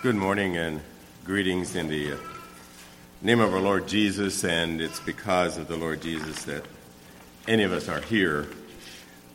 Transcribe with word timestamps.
Good 0.00 0.14
morning 0.14 0.56
and 0.56 0.80
greetings 1.24 1.74
in 1.74 1.88
the 1.88 2.12
uh, 2.12 2.16
name 3.20 3.40
of 3.40 3.52
our 3.52 3.58
Lord 3.58 3.88
Jesus, 3.88 4.44
and 4.44 4.80
it's 4.80 5.00
because 5.00 5.58
of 5.58 5.66
the 5.66 5.76
Lord 5.76 6.02
Jesus 6.02 6.44
that 6.44 6.64
any 7.48 7.64
of 7.64 7.72
us 7.72 7.88
are 7.88 8.00
here. 8.00 8.46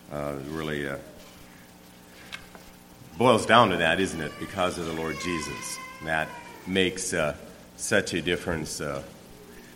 Uh, 0.10 0.36
really 0.47 0.88
uh, 0.88 0.99
boils 3.18 3.46
down 3.46 3.71
to 3.71 3.78
that, 3.78 3.99
isn't 3.99 4.21
it? 4.21 4.31
Because 4.39 4.78
of 4.78 4.86
the 4.86 4.94
Lord 4.94 5.18
Jesus. 5.22 5.78
That 6.06 6.29
makes 6.66 7.14
uh, 7.14 7.36
such 7.76 8.14
a 8.14 8.22
difference 8.22 8.80
uh, 8.80 9.04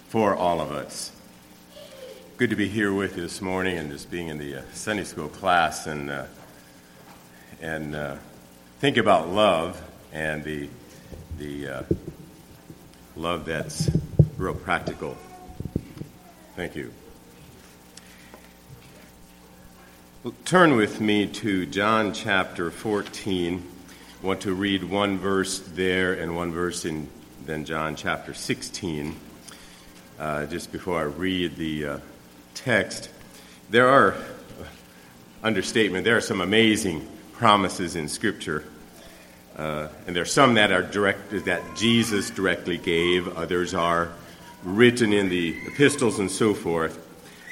for 0.07 0.37
all 0.37 0.61
of 0.61 0.71
us. 0.71 1.11
Good 2.37 2.49
to 2.51 2.55
be 2.55 2.69
here 2.69 2.93
with 2.93 3.17
you 3.17 3.23
this 3.23 3.41
morning 3.41 3.77
and 3.77 3.91
just 3.91 4.09
being 4.09 4.29
in 4.29 4.37
the 4.37 4.59
uh, 4.59 4.61
Sunday 4.71 5.03
school 5.03 5.27
class 5.27 5.85
and 5.85 6.09
and 7.61 8.19
think 8.79 8.95
about 8.95 9.27
love 9.27 9.81
and 10.17 10.43
the 10.43 10.67
the 11.37 11.67
uh, 11.67 11.83
love 13.15 13.45
that's 13.45 13.87
real 14.35 14.55
practical. 14.55 15.15
Thank 16.55 16.75
you. 16.75 16.91
Turn 20.43 20.75
with 20.75 20.99
me 20.99 21.27
to 21.27 21.67
John 21.67 22.13
chapter 22.13 22.71
14. 22.71 23.63
I 24.23 24.25
want 24.25 24.41
to 24.41 24.55
read 24.55 24.83
one 24.83 25.19
verse 25.19 25.59
there 25.59 26.13
and 26.13 26.35
one 26.35 26.51
verse 26.51 26.83
in 26.83 27.07
then 27.45 27.63
John 27.63 27.95
chapter 27.95 28.33
16. 28.33 29.15
Uh, 30.17 30.47
just 30.47 30.71
before 30.71 30.97
I 30.99 31.03
read 31.03 31.57
the 31.57 31.85
uh, 31.85 31.99
text, 32.55 33.11
there 33.69 33.87
are 33.87 34.15
understatement. 35.43 36.05
There 36.05 36.17
are 36.17 36.21
some 36.21 36.41
amazing 36.41 37.07
promises 37.33 37.95
in 37.95 38.07
Scripture 38.07 38.63
uh, 39.57 39.87
and 40.05 40.15
there 40.15 40.21
are 40.21 40.25
some 40.25 40.53
that 40.53 40.71
are 40.71 40.83
direct 40.83 41.31
that 41.45 41.63
Jesus 41.75 42.29
directly 42.29 42.77
gave. 42.77 43.27
Others 43.35 43.73
are 43.73 44.11
written 44.63 45.13
in 45.13 45.29
the 45.29 45.55
epistles 45.65 46.19
and 46.19 46.29
so 46.29 46.53
forth. 46.53 47.03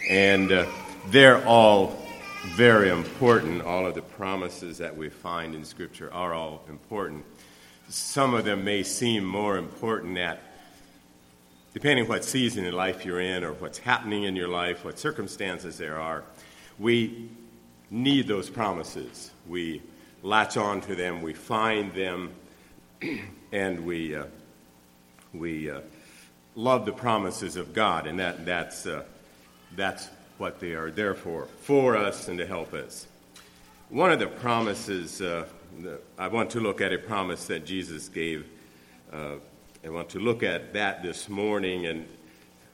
And 0.09 0.51
uh, 0.51 0.67
they're 1.07 1.43
all 1.47 1.97
very 2.55 2.89
important. 2.89 3.63
All 3.63 3.87
of 3.87 3.95
the 3.95 4.03
promises 4.03 4.77
that 4.77 4.95
we 4.95 5.09
find 5.09 5.55
in 5.55 5.65
Scripture 5.65 6.13
are 6.13 6.33
all 6.33 6.63
important. 6.69 7.25
Some 7.89 8.35
of 8.35 8.45
them 8.45 8.63
may 8.63 8.83
seem 8.83 9.25
more 9.25 9.57
important 9.57 10.17
at 10.19 10.41
depending 11.73 12.07
what 12.07 12.23
season 12.23 12.65
in 12.65 12.73
life 12.73 13.03
you're 13.03 13.19
in 13.19 13.43
or 13.43 13.53
what's 13.53 13.79
happening 13.79 14.23
in 14.23 14.35
your 14.35 14.47
life, 14.47 14.85
what 14.85 14.99
circumstances 14.99 15.77
there 15.77 15.99
are. 15.99 16.23
We 16.77 17.29
need 17.89 18.27
those 18.27 18.49
promises. 18.49 19.31
We 19.47 19.81
latch 20.25 20.57
on 20.57 20.81
to 20.81 20.95
them, 20.95 21.21
we 21.21 21.33
find 21.33 21.93
them, 21.93 22.31
and 23.51 23.85
we, 23.85 24.15
uh, 24.15 24.25
we 25.33 25.69
uh, 25.69 25.81
love 26.55 26.83
the 26.85 26.91
promises 26.91 27.55
of 27.55 27.73
God, 27.73 28.07
and 28.07 28.17
that, 28.19 28.43
that's, 28.43 28.87
uh, 28.87 29.03
that's 29.75 30.09
what 30.39 30.59
they 30.59 30.73
are 30.73 30.89
there 30.89 31.13
for, 31.13 31.45
for 31.61 31.95
us 31.95 32.27
and 32.27 32.39
to 32.39 32.47
help 32.47 32.73
us. 32.73 33.05
One 33.89 34.11
of 34.11 34.17
the 34.17 34.25
promises, 34.25 35.21
uh, 35.21 35.45
I 36.17 36.27
want 36.27 36.49
to 36.51 36.59
look 36.59 36.81
at 36.81 36.91
a 36.91 36.97
promise 36.97 37.45
that 37.45 37.63
Jesus 37.63 38.09
gave. 38.09 38.47
Uh, 39.13 39.35
I 39.85 39.89
want 39.89 40.09
to 40.09 40.19
look 40.19 40.41
at 40.41 40.73
that 40.73 41.03
this 41.03 41.29
morning, 41.29 41.85
and 41.85 42.07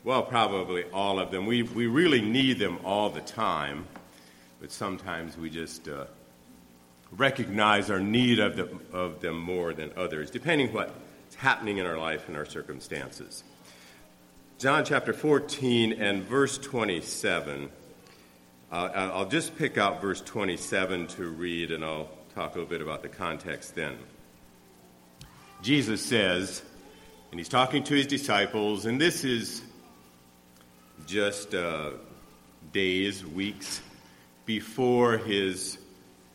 well, 0.05 0.23
probably 0.23 0.85
all 0.93 1.19
of 1.19 1.31
them. 1.31 1.45
We, 1.45 1.63
we 1.63 1.87
really 1.87 2.21
need 2.21 2.59
them 2.59 2.79
all 2.85 3.09
the 3.09 3.19
time, 3.19 3.87
but 4.61 4.71
sometimes 4.71 5.37
we 5.37 5.49
just 5.49 5.89
uh, 5.89 6.05
recognize 7.11 7.89
our 7.89 7.99
need 7.99 8.39
of 8.39 8.55
them, 8.55 8.79
of 8.93 9.19
them 9.21 9.37
more 9.37 9.73
than 9.73 9.91
others, 9.97 10.31
depending 10.31 10.73
what's 10.73 11.35
happening 11.35 11.77
in 11.77 11.85
our 11.85 11.97
life 11.97 12.27
and 12.27 12.37
our 12.37 12.45
circumstances. 12.45 13.43
John 14.57 14.85
chapter 14.85 15.11
14 15.11 15.93
and 15.93 16.23
verse 16.23 16.57
27. 16.57 17.69
Uh, 18.71 18.89
I'll 18.93 19.27
just 19.27 19.57
pick 19.57 19.77
out 19.77 20.01
verse 20.01 20.21
27 20.21 21.07
to 21.07 21.27
read, 21.27 21.71
and 21.71 21.83
I'll 21.83 22.09
talk 22.35 22.55
a 22.55 22.59
little 22.59 22.69
bit 22.69 22.81
about 22.81 23.01
the 23.01 23.09
context 23.09 23.75
then. 23.75 23.97
Jesus 25.61 26.01
says, 26.01 26.61
and 27.31 27.39
he's 27.39 27.49
talking 27.49 27.83
to 27.85 27.93
his 27.93 28.07
disciples, 28.07 28.85
and 28.85 28.99
this 28.99 29.23
is 29.23 29.61
just 31.07 31.53
uh, 31.53 31.91
days, 32.71 33.25
weeks 33.25 33.81
before 34.45 35.17
his 35.17 35.77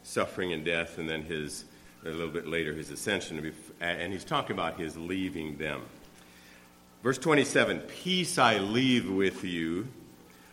suffering 0.07 0.53
and 0.53 0.65
death, 0.65 0.99
and 0.99 1.09
then 1.09 1.23
his, 1.23 1.65
a 2.05 2.09
little 2.09 2.29
bit 2.29 2.47
later, 2.47 2.73
his 2.73 2.91
ascension. 2.91 3.53
And 3.81 4.13
he's 4.13 4.25
talking 4.25 4.53
about 4.53 4.79
his 4.79 4.97
leaving 4.97 5.59
them. 5.59 5.83
Verse 7.03 7.19
27 7.19 7.81
Peace 7.81 8.39
I 8.39 8.59
leave 8.59 9.11
with 9.11 9.45
you, 9.45 9.89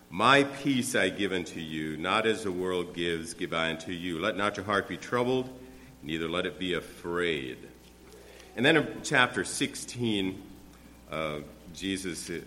my 0.10 0.44
peace 0.44 0.96
I 0.96 1.10
give 1.10 1.32
unto 1.32 1.60
you, 1.60 1.98
not 1.98 2.26
as 2.26 2.44
the 2.44 2.52
world 2.52 2.94
gives, 2.94 3.34
give 3.34 3.54
I 3.54 3.70
unto 3.70 3.92
you. 3.92 4.20
Let 4.20 4.36
not 4.36 4.58
your 4.58 4.66
heart 4.66 4.88
be 4.88 4.98
troubled, 4.98 5.50
neither 6.02 6.28
let 6.28 6.46
it 6.46 6.60
be 6.60 6.74
afraid. 6.74 7.58
And 8.56 8.66
then 8.66 8.78
in 8.78 8.88
chapter 9.04 9.44
16, 9.44 10.42
uh, 11.12 11.40
Jesus 11.74 12.30
uh, 12.30 12.40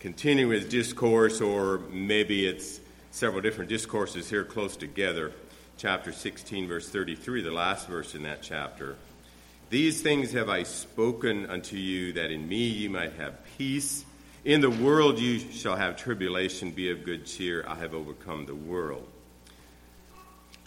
continuing 0.00 0.52
his 0.52 0.68
discourse, 0.68 1.40
or 1.40 1.78
maybe 1.90 2.46
it's 2.46 2.80
several 3.10 3.40
different 3.40 3.68
discourses 3.68 4.28
here 4.28 4.44
close 4.44 4.76
together 4.76 5.32
chapter 5.76 6.12
16, 6.12 6.68
verse 6.68 6.88
33, 6.88 7.42
the 7.42 7.50
last 7.50 7.88
verse 7.88 8.14
in 8.14 8.22
that 8.22 8.42
chapter. 8.42 8.96
These 9.70 10.02
things 10.02 10.32
have 10.32 10.48
I 10.48 10.62
spoken 10.62 11.46
unto 11.46 11.76
you, 11.76 12.12
that 12.14 12.30
in 12.30 12.48
me 12.48 12.68
ye 12.68 12.88
might 12.88 13.14
have 13.14 13.34
peace. 13.58 14.04
In 14.44 14.60
the 14.60 14.70
world 14.70 15.18
you 15.18 15.38
shall 15.38 15.74
have 15.74 15.96
tribulation. 15.96 16.70
Be 16.70 16.90
of 16.90 17.04
good 17.04 17.26
cheer. 17.26 17.64
I 17.66 17.76
have 17.76 17.94
overcome 17.94 18.46
the 18.46 18.54
world. 18.54 19.08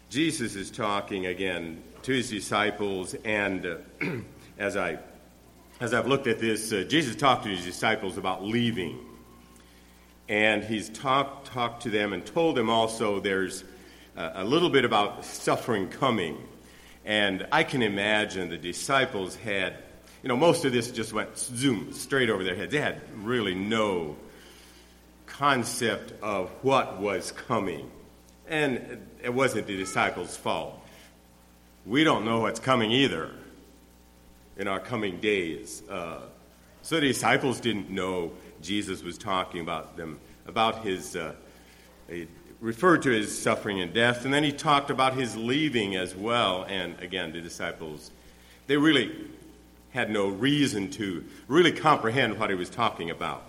Jesus 0.09 0.56
is 0.56 0.72
talking 0.72 1.28
again 1.28 1.84
to 2.03 2.12
his 2.12 2.29
disciples, 2.29 3.13
and 3.24 3.66
uh, 3.66 3.78
as 4.57 4.75
I 4.75 5.00
as 5.79 5.94
I've 5.94 6.07
looked 6.07 6.25
at 6.25 6.39
this, 6.39 6.74
uh, 6.74 6.85
Jesus 6.88 7.16
talked 7.16 7.44
to 7.44 7.50
his 7.50 7.63
disciples 7.63 8.18
about 8.18 8.44
leaving, 8.44 9.00
and 10.28 10.63
he's 10.63 10.89
talked 10.89 11.47
talked 11.47 11.84
to 11.84 11.89
them 11.89 12.13
and 12.13 12.25
told 12.25 12.56
them 12.56 12.69
also 12.69 13.19
there's 13.19 13.63
a 14.17 14.44
little 14.44 14.69
bit 14.69 14.83
about 14.83 15.23
suffering 15.23 15.89
coming. 15.89 16.38
And 17.05 17.47
I 17.51 17.63
can 17.63 17.81
imagine 17.81 18.50
the 18.50 18.57
disciples 18.57 19.35
had, 19.35 19.75
you 20.23 20.29
know, 20.29 20.35
most 20.35 20.66
of 20.66 20.72
this 20.72 20.91
just 20.91 21.13
went 21.13 21.38
zoom 21.38 21.94
straight 21.94 22.29
over 22.29 22.44
their 22.44 22.56
heads. 22.56 22.72
They 22.72 22.81
had 22.81 23.01
really 23.23 23.53
no 23.53 24.17
concept 25.27 26.13
of 26.22 26.50
what 26.63 27.00
was 27.00 27.31
coming. 27.31 27.91
And 28.47 29.06
it 29.23 29.33
wasn't 29.33 29.67
the 29.67 29.77
disciples' 29.77 30.35
fault. 30.35 30.79
We 31.85 32.03
don't 32.03 32.25
know 32.25 32.39
what's 32.39 32.59
coming 32.59 32.91
either 32.91 33.31
in 34.57 34.67
our 34.67 34.79
coming 34.79 35.19
days. 35.19 35.83
Uh, 35.88 36.22
so 36.81 36.95
the 36.95 37.07
disciples 37.07 37.59
didn't 37.59 37.89
know 37.89 38.31
Jesus 38.61 39.03
was 39.03 39.17
talking 39.17 39.61
about 39.61 39.95
them, 39.95 40.19
about 40.47 40.83
his 40.83 41.16
uh, 41.16 41.33
referred 42.59 43.03
to 43.03 43.12
his 43.12 43.38
suffering 43.38 43.81
and 43.81 43.94
death, 43.94 44.25
and 44.25 44.34
then 44.34 44.44
he 44.44 44.51
talked 44.51 44.90
about 44.90 45.13
his 45.13 45.35
leaving 45.35 45.95
as 45.95 46.16
well. 46.16 46.63
And 46.68 47.00
again, 47.00 47.31
the 47.31 47.41
disciples, 47.41 48.12
they 48.66 48.78
really 48.78 49.16
had 49.91 50.09
no 50.09 50.28
reason 50.28 50.90
to 50.91 51.23
really 51.47 51.72
comprehend 51.72 52.40
what 52.40 52.50
he 52.50 52.56
was 52.56 52.69
talking 52.69 53.09
about. 53.09 53.44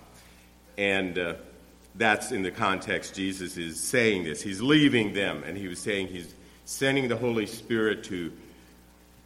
And 0.77 1.17
uh, 1.17 1.33
that's 1.95 2.31
in 2.31 2.43
the 2.43 2.51
context 2.51 3.15
Jesus 3.15 3.57
is 3.57 3.79
saying 3.79 4.23
this. 4.23 4.41
He's 4.41 4.61
leaving 4.61 5.13
them, 5.13 5.43
and 5.43 5.57
he 5.57 5.67
was 5.67 5.79
saying 5.79 6.07
he's 6.07 6.33
sending 6.65 7.07
the 7.07 7.17
Holy 7.17 7.47
Spirit 7.47 8.03
to, 8.05 8.31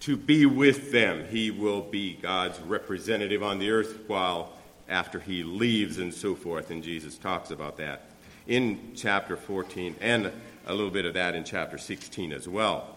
to 0.01 0.15
be 0.15 0.45
with 0.45 0.91
them. 0.91 1.25
He 1.29 1.51
will 1.51 1.81
be 1.81 2.13
God's 2.13 2.59
representative 2.61 3.43
on 3.43 3.59
the 3.59 3.69
earth 3.69 3.99
while 4.07 4.53
after 4.87 5.19
he 5.19 5.43
leaves 5.43 5.97
and 5.97 6.13
so 6.13 6.35
forth. 6.35 6.71
And 6.71 6.81
Jesus 6.81 7.17
talks 7.17 7.51
about 7.51 7.77
that 7.77 8.12
in 8.47 8.91
chapter 8.95 9.37
14 9.37 9.95
and 10.01 10.31
a 10.65 10.73
little 10.73 10.91
bit 10.91 11.05
of 11.05 11.13
that 11.13 11.35
in 11.35 11.43
chapter 11.43 11.77
16 11.77 12.33
as 12.33 12.47
well. 12.47 12.87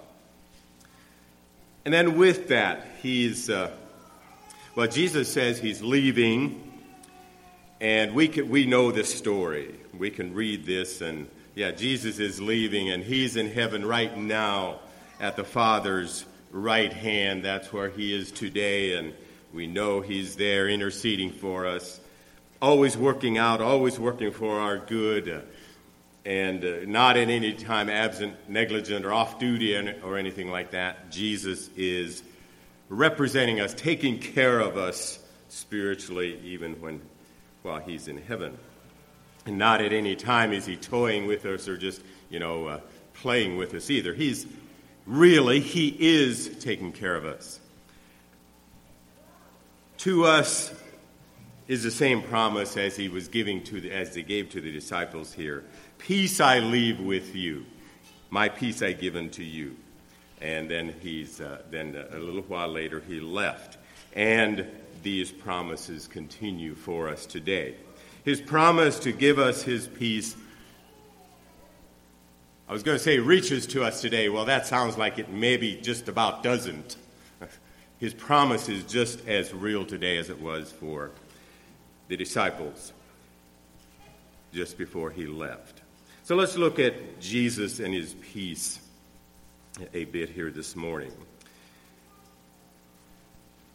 And 1.84 1.94
then 1.94 2.16
with 2.16 2.48
that, 2.48 2.84
he's, 3.02 3.48
uh, 3.48 3.70
well, 4.74 4.88
Jesus 4.88 5.32
says 5.32 5.58
he's 5.58 5.82
leaving, 5.82 6.80
and 7.80 8.14
we, 8.14 8.28
can, 8.28 8.48
we 8.48 8.66
know 8.66 8.90
this 8.90 9.14
story. 9.14 9.74
We 9.96 10.10
can 10.10 10.34
read 10.34 10.66
this, 10.66 11.00
and 11.00 11.28
yeah, 11.54 11.70
Jesus 11.70 12.18
is 12.18 12.40
leaving, 12.40 12.90
and 12.90 13.04
he's 13.04 13.36
in 13.36 13.50
heaven 13.50 13.86
right 13.86 14.16
now 14.16 14.80
at 15.20 15.36
the 15.36 15.44
Father's 15.44 16.24
right 16.50 16.92
hand. 16.92 17.44
That's 17.44 17.72
where 17.72 17.88
he 17.88 18.14
is 18.14 18.32
today, 18.32 18.96
and 18.96 19.14
we 19.52 19.66
know 19.66 20.00
he's 20.00 20.36
there 20.36 20.68
interceding 20.68 21.30
for 21.30 21.66
us 21.66 22.00
always 22.66 22.96
working 22.96 23.38
out, 23.38 23.60
always 23.60 23.96
working 23.96 24.32
for 24.32 24.58
our 24.58 24.76
good, 24.76 25.28
uh, 25.28 25.40
and 26.28 26.64
uh, 26.64 26.78
not 26.84 27.16
at 27.16 27.28
any 27.28 27.52
time 27.52 27.88
absent, 27.88 28.34
negligent, 28.48 29.06
or 29.06 29.12
off 29.12 29.38
duty 29.38 29.76
or 30.02 30.18
anything 30.18 30.50
like 30.50 30.72
that. 30.72 31.08
Jesus 31.08 31.70
is 31.76 32.24
representing 32.88 33.60
us, 33.60 33.72
taking 33.72 34.18
care 34.18 34.58
of 34.58 34.76
us 34.76 35.20
spiritually, 35.48 36.40
even 36.42 36.72
when 36.80 37.00
while 37.62 37.78
He's 37.78 38.08
in 38.08 38.18
heaven. 38.18 38.58
And 39.46 39.58
not 39.58 39.80
at 39.80 39.92
any 39.92 40.16
time 40.16 40.52
is 40.52 40.66
He 40.66 40.74
toying 40.74 41.28
with 41.28 41.46
us 41.46 41.68
or 41.68 41.76
just, 41.76 42.02
you 42.30 42.40
know, 42.40 42.66
uh, 42.66 42.80
playing 43.14 43.56
with 43.58 43.74
us 43.74 43.90
either. 43.90 44.12
He's 44.12 44.44
really, 45.06 45.60
He 45.60 45.96
is 46.00 46.58
taking 46.58 46.90
care 46.90 47.14
of 47.14 47.26
us. 47.26 47.60
To 49.98 50.24
us 50.24 50.72
is 51.68 51.82
the 51.82 51.90
same 51.90 52.22
promise 52.22 52.76
as 52.76 52.96
He 52.96 53.08
was 53.08 53.28
giving 53.28 53.62
to 53.64 53.80
the, 53.80 53.92
as 53.92 54.14
He 54.14 54.22
gave 54.22 54.50
to 54.50 54.60
the 54.60 54.72
disciples 54.72 55.32
here. 55.32 55.64
Peace 55.98 56.40
I 56.40 56.58
leave 56.58 57.00
with 57.00 57.34
you, 57.34 57.66
my 58.30 58.48
peace 58.48 58.82
I 58.82 58.92
give 58.92 59.16
unto 59.16 59.42
you. 59.42 59.76
And 60.40 60.70
then 60.70 60.94
he's 61.00 61.40
uh, 61.40 61.62
then 61.70 61.96
a 62.10 62.18
little 62.18 62.42
while 62.42 62.68
later 62.68 63.00
he 63.00 63.20
left, 63.20 63.78
and 64.14 64.66
these 65.02 65.32
promises 65.32 66.06
continue 66.06 66.74
for 66.74 67.08
us 67.08 67.24
today. 67.24 67.76
His 68.22 68.42
promise 68.42 68.98
to 69.00 69.12
give 69.12 69.38
us 69.38 69.62
his 69.62 69.86
peace 69.86 70.36
I 72.68 72.72
was 72.72 72.82
going 72.82 72.98
to 72.98 73.02
say 73.02 73.20
reaches 73.20 73.64
to 73.68 73.84
us 73.84 74.00
today. 74.00 74.28
Well, 74.28 74.46
that 74.46 74.66
sounds 74.66 74.98
like 74.98 75.20
it 75.20 75.30
maybe 75.30 75.76
just 75.76 76.08
about 76.08 76.42
doesn't. 76.42 76.96
His 77.98 78.12
promise 78.12 78.68
is 78.68 78.82
just 78.82 79.24
as 79.28 79.54
real 79.54 79.86
today 79.86 80.18
as 80.18 80.30
it 80.30 80.40
was 80.40 80.72
for 80.72 81.12
the 82.08 82.16
disciples 82.16 82.92
just 84.52 84.78
before 84.78 85.10
he 85.10 85.26
left. 85.26 85.82
So 86.24 86.34
let's 86.34 86.56
look 86.56 86.78
at 86.78 87.20
Jesus 87.20 87.78
and 87.78 87.94
his 87.94 88.14
peace 88.14 88.80
a 89.92 90.04
bit 90.04 90.30
here 90.30 90.50
this 90.50 90.74
morning. 90.74 91.12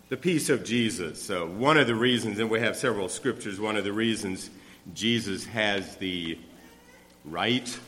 The 0.09 0.17
peace 0.17 0.49
of 0.49 0.65
Jesus. 0.65 1.21
So, 1.21 1.47
one 1.47 1.77
of 1.77 1.87
the 1.87 1.95
reasons, 1.95 2.39
and 2.39 2.49
we 2.49 2.59
have 2.59 2.75
several 2.75 3.07
scriptures, 3.07 3.59
one 3.61 3.77
of 3.77 3.85
the 3.85 3.93
reasons 3.93 4.49
Jesus 4.93 5.45
has 5.45 5.95
the 5.97 6.37
right 7.23 7.79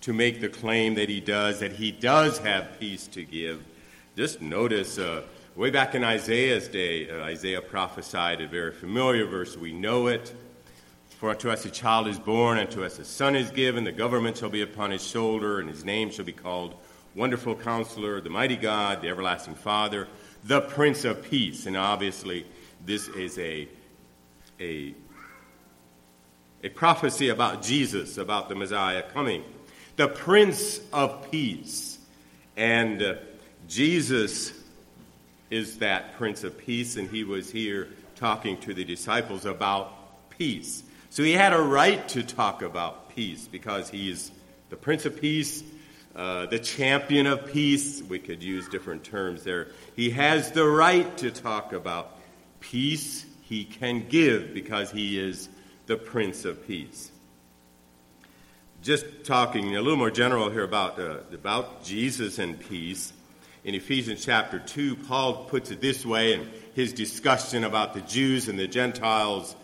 to 0.00 0.12
make 0.12 0.40
the 0.40 0.48
claim 0.48 0.94
that 0.94 1.08
he 1.08 1.20
does, 1.20 1.60
that 1.60 1.72
he 1.72 1.92
does 1.92 2.38
have 2.38 2.80
peace 2.80 3.06
to 3.08 3.22
give. 3.22 3.62
Just 4.16 4.40
notice, 4.40 4.98
uh, 4.98 5.22
way 5.58 5.70
back 5.70 5.96
in 5.96 6.04
Isaiah's 6.04 6.68
day, 6.68 7.10
uh, 7.10 7.24
Isaiah 7.24 7.60
prophesied 7.60 8.40
a 8.40 8.46
very 8.46 8.70
familiar 8.70 9.26
verse. 9.26 9.56
We 9.56 9.72
know 9.72 10.06
it. 10.06 10.32
For 11.18 11.34
to 11.34 11.50
us 11.50 11.64
a 11.64 11.70
child 11.70 12.06
is 12.06 12.16
born, 12.16 12.58
and 12.58 12.70
to 12.70 12.84
us 12.84 13.00
a 13.00 13.04
son 13.04 13.34
is 13.34 13.50
given. 13.50 13.82
The 13.82 13.90
government 13.90 14.36
shall 14.36 14.50
be 14.50 14.62
upon 14.62 14.92
his 14.92 15.04
shoulder, 15.04 15.58
and 15.58 15.68
his 15.68 15.84
name 15.84 16.12
shall 16.12 16.24
be 16.24 16.32
called 16.32 16.76
Wonderful 17.16 17.56
Counselor, 17.56 18.20
the 18.20 18.30
Mighty 18.30 18.54
God, 18.54 19.02
the 19.02 19.08
Everlasting 19.08 19.56
Father, 19.56 20.06
the 20.44 20.60
Prince 20.60 21.04
of 21.04 21.24
Peace. 21.24 21.66
And 21.66 21.76
obviously, 21.76 22.46
this 22.86 23.08
is 23.08 23.36
a, 23.40 23.66
a, 24.60 24.94
a 26.62 26.68
prophecy 26.68 27.30
about 27.30 27.62
Jesus, 27.62 28.16
about 28.16 28.48
the 28.48 28.54
Messiah 28.54 29.02
coming 29.02 29.42
the 29.96 30.06
Prince 30.06 30.80
of 30.92 31.28
Peace. 31.32 31.98
And 32.56 33.02
uh, 33.02 33.14
Jesus 33.66 34.52
is 35.50 35.78
that 35.78 36.16
Prince 36.16 36.44
of 36.44 36.58
Peace, 36.58 36.96
and 36.96 37.08
he 37.08 37.24
was 37.24 37.50
here 37.50 37.88
talking 38.16 38.58
to 38.58 38.74
the 38.74 38.84
disciples 38.84 39.44
about 39.46 40.30
peace. 40.30 40.82
So 41.10 41.22
he 41.22 41.32
had 41.32 41.52
a 41.52 41.60
right 41.60 42.06
to 42.10 42.22
talk 42.22 42.62
about 42.62 43.10
peace 43.14 43.48
because 43.48 43.88
he's 43.88 44.30
the 44.70 44.76
Prince 44.76 45.06
of 45.06 45.20
Peace, 45.20 45.62
uh, 46.14 46.46
the 46.46 46.58
champion 46.58 47.26
of 47.26 47.46
peace. 47.46 48.02
We 48.02 48.18
could 48.18 48.42
use 48.42 48.68
different 48.68 49.04
terms 49.04 49.44
there. 49.44 49.68
He 49.96 50.10
has 50.10 50.52
the 50.52 50.66
right 50.66 51.16
to 51.18 51.30
talk 51.30 51.72
about 51.72 52.18
peace 52.60 53.24
he 53.42 53.64
can 53.64 54.06
give 54.08 54.52
because 54.52 54.90
he 54.90 55.18
is 55.18 55.48
the 55.86 55.96
Prince 55.96 56.44
of 56.44 56.66
Peace 56.66 57.10
just 58.82 59.24
talking 59.24 59.76
a 59.76 59.82
little 59.82 59.98
more 59.98 60.10
general 60.10 60.50
here 60.50 60.62
about, 60.62 60.98
uh, 60.98 61.18
about 61.32 61.84
Jesus 61.84 62.38
and 62.38 62.58
peace. 62.58 63.12
In 63.64 63.74
Ephesians 63.74 64.24
chapter 64.24 64.58
2, 64.58 64.96
Paul 64.96 65.44
puts 65.44 65.70
it 65.70 65.80
this 65.80 66.06
way 66.06 66.34
in 66.34 66.48
his 66.74 66.92
discussion 66.92 67.64
about 67.64 67.94
the 67.94 68.00
Jews 68.00 68.48
and 68.48 68.58
the 68.58 68.68
Gentiles 68.68 69.54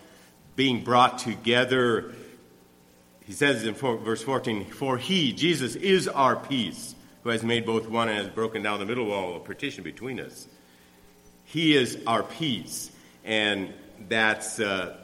being 0.56 0.82
brought 0.82 1.18
together. 1.18 2.12
He 3.24 3.32
says 3.32 3.64
in 3.64 3.74
verse 3.74 4.22
14, 4.22 4.66
For 4.66 4.98
he, 4.98 5.32
Jesus, 5.32 5.76
is 5.76 6.08
our 6.08 6.36
peace, 6.36 6.94
who 7.22 7.30
has 7.30 7.42
made 7.42 7.64
both 7.64 7.88
one 7.88 8.08
and 8.08 8.18
has 8.18 8.28
broken 8.28 8.62
down 8.62 8.80
the 8.80 8.86
middle 8.86 9.06
wall 9.06 9.36
of 9.36 9.44
partition 9.44 9.84
between 9.84 10.20
us. 10.20 10.46
He 11.44 11.76
is 11.76 11.98
our 12.06 12.22
peace. 12.22 12.90
And 13.24 13.72
that's 14.08 14.60
uh, 14.60 14.96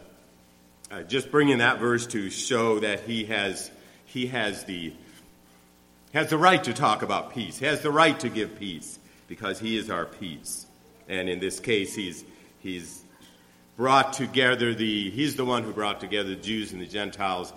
uh, 0.90 1.02
just 1.04 1.30
bringing 1.30 1.58
that 1.58 1.78
verse 1.78 2.06
to 2.08 2.28
show 2.28 2.80
that 2.80 3.00
he 3.00 3.24
has 3.26 3.70
he 4.10 4.26
has 4.26 4.64
the, 4.64 4.92
has 6.12 6.30
the 6.30 6.38
right 6.38 6.62
to 6.64 6.72
talk 6.72 7.02
about 7.02 7.32
peace, 7.32 7.58
he 7.58 7.66
has 7.66 7.80
the 7.82 7.90
right 7.90 8.18
to 8.20 8.28
give 8.28 8.58
peace 8.58 8.98
because 9.28 9.60
he 9.60 9.76
is 9.76 9.90
our 9.90 10.06
peace. 10.06 10.66
And 11.08 11.28
in 11.28 11.40
this 11.40 11.60
case, 11.60 11.94
he's, 11.94 12.24
he's 12.60 13.02
brought 13.76 14.12
together 14.12 14.74
the, 14.74 15.10
he's 15.10 15.36
the 15.36 15.44
one 15.44 15.62
who 15.62 15.72
brought 15.72 16.00
together 16.00 16.30
the 16.30 16.36
Jews 16.36 16.72
and 16.72 16.80
the 16.80 16.86
Gentiles. 16.86 17.52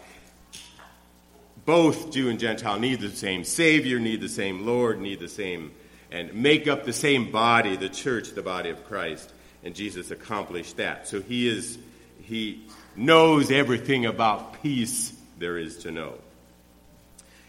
Both 1.66 2.12
Jew 2.12 2.30
and 2.30 2.40
Gentile 2.40 2.80
need 2.80 3.02
the 3.02 3.10
same 3.10 3.44
Savior, 3.44 4.00
need 4.00 4.22
the 4.22 4.30
same 4.30 4.66
Lord, 4.66 5.00
need 5.00 5.20
the 5.20 5.28
same, 5.28 5.72
and 6.12 6.34
make 6.34 6.68
up 6.68 6.84
the 6.84 6.94
same 6.94 7.32
body, 7.32 7.76
the 7.76 7.90
church, 7.90 8.32
the 8.32 8.42
body 8.42 8.70
of 8.70 8.86
Christ. 8.86 9.34
And 9.64 9.74
Jesus 9.74 10.12
accomplished 10.12 10.78
that. 10.78 11.08
So 11.08 11.22
he 11.22 11.48
is, 11.48 11.78
he 12.22 12.66
knows 12.96 13.50
everything 13.52 14.06
about 14.06 14.62
peace 14.62 15.14
there 15.40 15.58
is 15.58 15.80
to 15.80 15.92
know. 15.92 16.16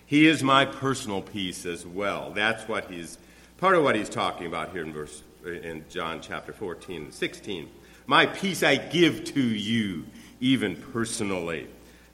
He 0.06 0.26
is 0.26 0.42
my 0.42 0.64
personal 0.64 1.22
peace 1.22 1.64
as 1.64 1.86
well. 1.86 2.30
That's 2.30 2.68
what 2.68 2.90
he's 2.90 3.18
part 3.58 3.74
of 3.74 3.82
what 3.82 3.96
he's 3.96 4.08
talking 4.08 4.46
about 4.46 4.72
here 4.72 4.82
in 4.82 4.92
verse 4.92 5.22
in 5.44 5.84
John 5.88 6.20
chapter 6.20 6.52
14 6.52 7.04
and 7.04 7.14
16. 7.14 7.70
My 8.06 8.26
peace 8.26 8.62
I 8.62 8.76
give 8.76 9.24
to 9.24 9.40
you, 9.40 10.04
even 10.40 10.76
personally. 10.76 11.68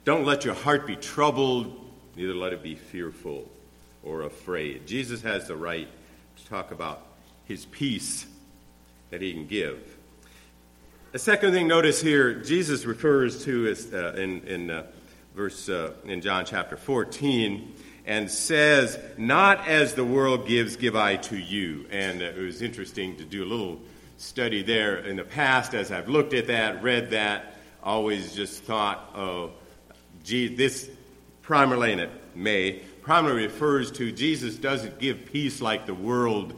Don't 0.05 0.25
let 0.25 0.45
your 0.45 0.53
heart 0.53 0.87
be 0.87 0.95
troubled, 0.95 1.75
neither 2.15 2.33
let 2.33 2.53
it 2.53 2.63
be 2.63 2.75
fearful 2.75 3.49
or 4.03 4.23
afraid. 4.23 4.87
Jesus 4.87 5.21
has 5.21 5.47
the 5.47 5.55
right 5.55 5.87
to 6.37 6.45
talk 6.45 6.71
about 6.71 7.05
his 7.45 7.65
peace 7.65 8.25
that 9.09 9.21
he 9.21 9.33
can 9.33 9.47
give. 9.47 9.97
The 11.11 11.19
second 11.19 11.51
thing, 11.51 11.67
notice 11.67 12.01
here, 12.01 12.35
Jesus 12.35 12.85
refers 12.85 13.43
to 13.43 13.67
is, 13.67 13.93
uh, 13.93 14.13
in, 14.17 14.47
in 14.47 14.71
uh, 14.71 14.83
verse 15.35 15.69
uh, 15.69 15.93
in 16.03 16.21
John 16.21 16.45
chapter 16.45 16.77
14 16.77 17.73
and 18.05 18.29
says, 18.29 18.99
Not 19.17 19.67
as 19.67 19.93
the 19.93 20.03
world 20.03 20.47
gives, 20.47 20.75
give 20.75 20.95
I 20.95 21.15
to 21.17 21.37
you. 21.37 21.85
And 21.89 22.21
it 22.21 22.37
was 22.37 22.61
interesting 22.61 23.15
to 23.17 23.25
do 23.25 23.43
a 23.43 23.47
little 23.47 23.79
study 24.17 24.61
there 24.61 24.97
in 24.97 25.15
the 25.15 25.23
past 25.23 25.73
as 25.73 25.91
I've 25.91 26.09
looked 26.09 26.33
at 26.33 26.47
that, 26.47 26.83
read 26.83 27.11
that, 27.11 27.55
always 27.81 28.35
just 28.35 28.63
thought, 28.63 29.11
oh, 29.15 29.51
gee, 30.23 30.53
this 30.53 30.89
primarily, 31.41 31.93
and 31.93 32.01
it 32.01 32.11
may, 32.35 32.81
primarily 33.01 33.43
refers 33.43 33.91
to 33.93 34.11
Jesus 34.11 34.55
doesn't 34.55 34.99
give 34.99 35.25
peace 35.25 35.61
like 35.61 35.85
the 35.85 35.95
world, 35.95 36.53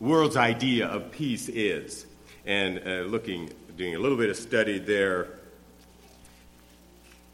world's 0.00 0.36
idea 0.36 0.86
of 0.86 1.10
peace 1.10 1.48
is. 1.48 2.06
And 2.46 2.78
uh, 2.86 3.02
looking, 3.02 3.50
doing 3.76 3.96
a 3.96 3.98
little 3.98 4.16
bit 4.16 4.30
of 4.30 4.36
study 4.36 4.78
there, 4.78 5.35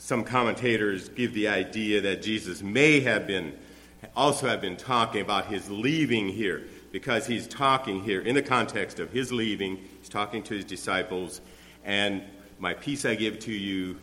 some 0.03 0.25
commentators 0.25 1.09
give 1.11 1.33
the 1.33 1.47
idea 1.47 2.01
that 2.01 2.23
Jesus 2.23 2.61
may 2.61 2.99
have 2.99 3.25
been 3.25 3.57
also 4.17 4.49
have 4.49 4.61
been 4.61 4.77
talking 4.77 5.21
about 5.21 5.47
his 5.47 5.71
leaving 5.71 6.29
here 6.29 6.65
because 6.91 7.25
he's 7.25 7.47
talking 7.47 8.03
here 8.03 8.21
in 8.21 8.35
the 8.35 8.43
context 8.43 8.99
of 8.99 9.13
his 9.13 9.31
leaving. 9.31 9.77
He's 10.01 10.09
talking 10.09 10.43
to 10.43 10.55
his 10.55 10.65
disciples 10.65 11.41
and 11.85 12.21
my 12.59 12.75
peace 12.75 13.05
i 13.05 13.15
give 13.15 13.39
to 13.41 13.53
you 13.53 13.97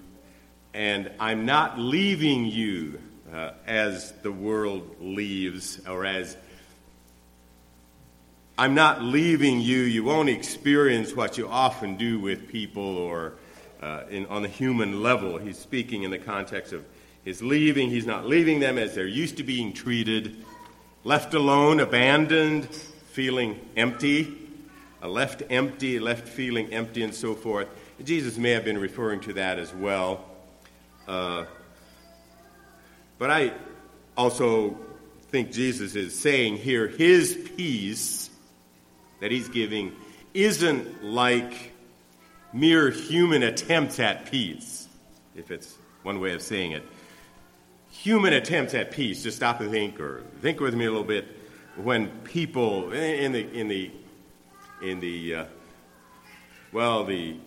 and 0.74 1.12
i'm 1.20 1.46
not 1.46 1.77
leaving 1.77 2.46
you 2.46 3.01
uh, 3.34 3.51
as 3.68 4.13
the 4.24 4.32
world 4.32 4.96
leaves 5.01 5.86
or 5.86 6.06
as 6.06 6.38
i'm 8.58 8.74
not 8.74 9.01
leaving 9.03 9.60
you. 9.60 9.82
You 9.82 10.06
won't 10.06 10.29
experience 10.29 11.13
what 11.13 11.38
you 11.38 11.50
often 11.50 11.98
do 11.98 12.22
with 12.22 12.48
people 12.48 12.98
or 12.98 13.34
uh, 13.82 14.04
in, 14.10 14.26
on 14.28 14.42
the 14.42 14.48
human 14.48 15.02
level. 15.02 15.38
He's 15.38 15.58
speaking 15.58 16.04
in 16.04 16.12
the 16.12 16.18
context 16.18 16.74
of 16.74 16.86
his 17.24 17.42
leaving. 17.42 17.90
He's 17.90 18.06
not 18.06 18.26
leaving 18.26 18.60
them 18.60 18.78
as 18.78 18.96
they're 18.96 19.08
used 19.08 19.38
to 19.38 19.44
being 19.44 19.74
treated, 19.74 20.44
left 21.04 21.34
alone, 21.34 21.80
abandoned, 21.80 22.66
feeling 23.12 23.60
empty, 23.76 24.36
left 25.02 25.44
empty, 25.50 26.00
left 26.00 26.28
feeling 26.28 26.74
empty, 26.74 27.04
and 27.04 27.14
so 27.14 27.34
forth. 27.34 27.68
Jesus 28.04 28.38
may 28.38 28.52
have 28.52 28.64
been 28.64 28.78
referring 28.78 29.20
to 29.22 29.34
that 29.34 29.60
as 29.60 29.74
well. 29.74 30.26
Uh, 31.08 31.46
but 33.18 33.30
I 33.30 33.52
also 34.16 34.78
think 35.30 35.52
Jesus 35.52 35.96
is 35.96 36.18
saying 36.18 36.58
here 36.58 36.88
his 36.88 37.52
peace 37.56 38.30
that 39.20 39.32
he's 39.32 39.50
giving 39.50 39.94
isn't 40.34 41.04
like 41.04 41.69
mere 42.53 42.89
human 42.89 43.44
attempts 43.44 44.00
at 44.00 44.29
peace, 44.29 44.88
if 45.36 45.51
it's 45.51 45.77
one 46.03 46.20
way 46.20 46.34
of 46.34 46.41
saying 46.41 46.72
it. 46.72 46.84
Human 47.91 48.34
attempts 48.34 48.74
at 48.74 48.91
peace, 48.91 49.24
just 49.24 49.38
stop 49.38 49.60
and 49.62 49.72
think, 49.72 50.00
or 50.00 50.24
think 50.41 50.60
with 50.60 50.74
me 50.74 50.86
a 50.86 50.89
little 50.89 51.03
bit. 51.03 51.25
When 51.75 52.10
people 52.24 52.91
in 52.91 53.32
the 53.32 53.60
in 53.60 53.68
the 53.68 53.91
in 54.82 55.00
the 55.00 55.36
uh, 55.36 55.46
well, 56.72 57.03
the 57.03 57.38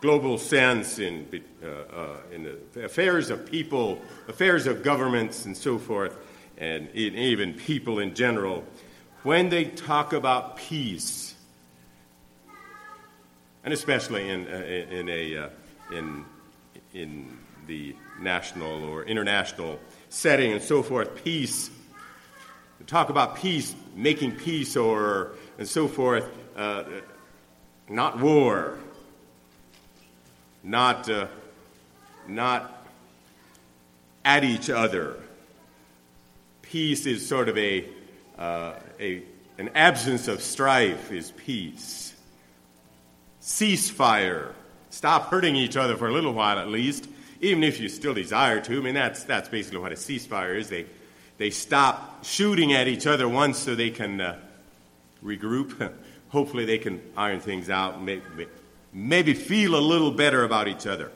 global 0.00 0.36
sense 0.38 0.98
in 0.98 1.42
uh, 1.62 1.66
uh, 1.66 2.16
in 2.30 2.42
the 2.74 2.84
affairs 2.84 3.30
of 3.30 3.46
people, 3.50 4.00
affairs 4.28 4.66
of 4.66 4.82
governments, 4.82 5.46
and 5.46 5.56
so 5.56 5.78
forth, 5.78 6.16
and 6.58 6.90
even 6.94 7.54
people 7.54 7.98
in 7.98 8.14
general, 8.14 8.64
when 9.22 9.48
they 9.48 9.64
talk 9.64 10.12
about 10.12 10.56
peace, 10.56 11.31
and 13.64 13.72
especially 13.72 14.28
in, 14.28 14.46
uh, 14.46 14.56
in, 14.90 15.08
a, 15.08 15.36
uh, 15.36 15.48
in, 15.92 16.24
in 16.92 17.38
the 17.66 17.94
national 18.20 18.84
or 18.84 19.04
international 19.04 19.78
setting 20.08 20.52
and 20.52 20.62
so 20.62 20.82
forth, 20.82 21.24
peace, 21.24 21.70
talk 22.86 23.08
about 23.08 23.36
peace, 23.36 23.74
making 23.94 24.32
peace, 24.32 24.76
or 24.76 25.32
and 25.58 25.68
so 25.68 25.86
forth, 25.86 26.28
uh, 26.56 26.84
not 27.88 28.18
war, 28.18 28.78
not, 30.62 31.08
uh, 31.08 31.26
not 32.26 32.86
at 34.24 34.44
each 34.44 34.70
other. 34.70 35.16
Peace 36.62 37.06
is 37.06 37.26
sort 37.26 37.48
of 37.48 37.58
a, 37.58 37.88
uh, 38.38 38.74
a 38.98 39.22
an 39.58 39.70
absence 39.74 40.28
of 40.28 40.42
strife 40.42 41.12
is 41.12 41.30
peace. 41.32 42.11
Ceasefire. 43.42 44.52
Stop 44.90 45.30
hurting 45.30 45.56
each 45.56 45.76
other 45.76 45.96
for 45.96 46.08
a 46.08 46.12
little 46.12 46.32
while 46.32 46.58
at 46.58 46.68
least, 46.68 47.08
even 47.40 47.64
if 47.64 47.80
you 47.80 47.88
still 47.88 48.14
desire 48.14 48.60
to. 48.60 48.78
I 48.78 48.80
mean, 48.80 48.94
that's, 48.94 49.24
that's 49.24 49.48
basically 49.48 49.80
what 49.80 49.90
a 49.90 49.96
ceasefire 49.96 50.56
is. 50.56 50.68
They, 50.68 50.86
they 51.38 51.50
stop 51.50 52.24
shooting 52.24 52.72
at 52.72 52.86
each 52.86 53.06
other 53.06 53.28
once 53.28 53.58
so 53.58 53.74
they 53.74 53.90
can 53.90 54.20
uh, 54.20 54.38
regroup. 55.24 55.92
Hopefully, 56.28 56.64
they 56.64 56.78
can 56.78 57.02
iron 57.16 57.40
things 57.40 57.68
out, 57.68 58.00
maybe, 58.00 58.22
maybe 58.92 59.34
feel 59.34 59.74
a 59.74 59.80
little 59.80 60.12
better 60.12 60.44
about 60.44 60.68
each 60.68 60.86
other. 60.86 61.10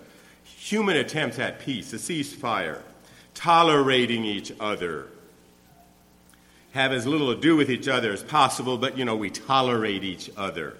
Human 0.44 0.96
attempts 0.96 1.38
at 1.38 1.60
peace, 1.60 1.92
a 1.92 1.96
ceasefire, 1.96 2.82
tolerating 3.34 4.24
each 4.24 4.52
other, 4.58 5.06
have 6.72 6.92
as 6.92 7.06
little 7.06 7.34
to 7.34 7.40
do 7.40 7.56
with 7.56 7.70
each 7.70 7.88
other 7.88 8.12
as 8.12 8.22
possible, 8.22 8.76
but, 8.76 8.98
you 8.98 9.04
know, 9.04 9.16
we 9.16 9.30
tolerate 9.30 10.04
each 10.04 10.30
other. 10.36 10.76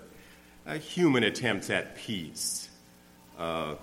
Human 0.75 1.23
attempts 1.23 1.71
at 1.71 1.97
peace. 1.97 2.69
Uh, 3.39 3.77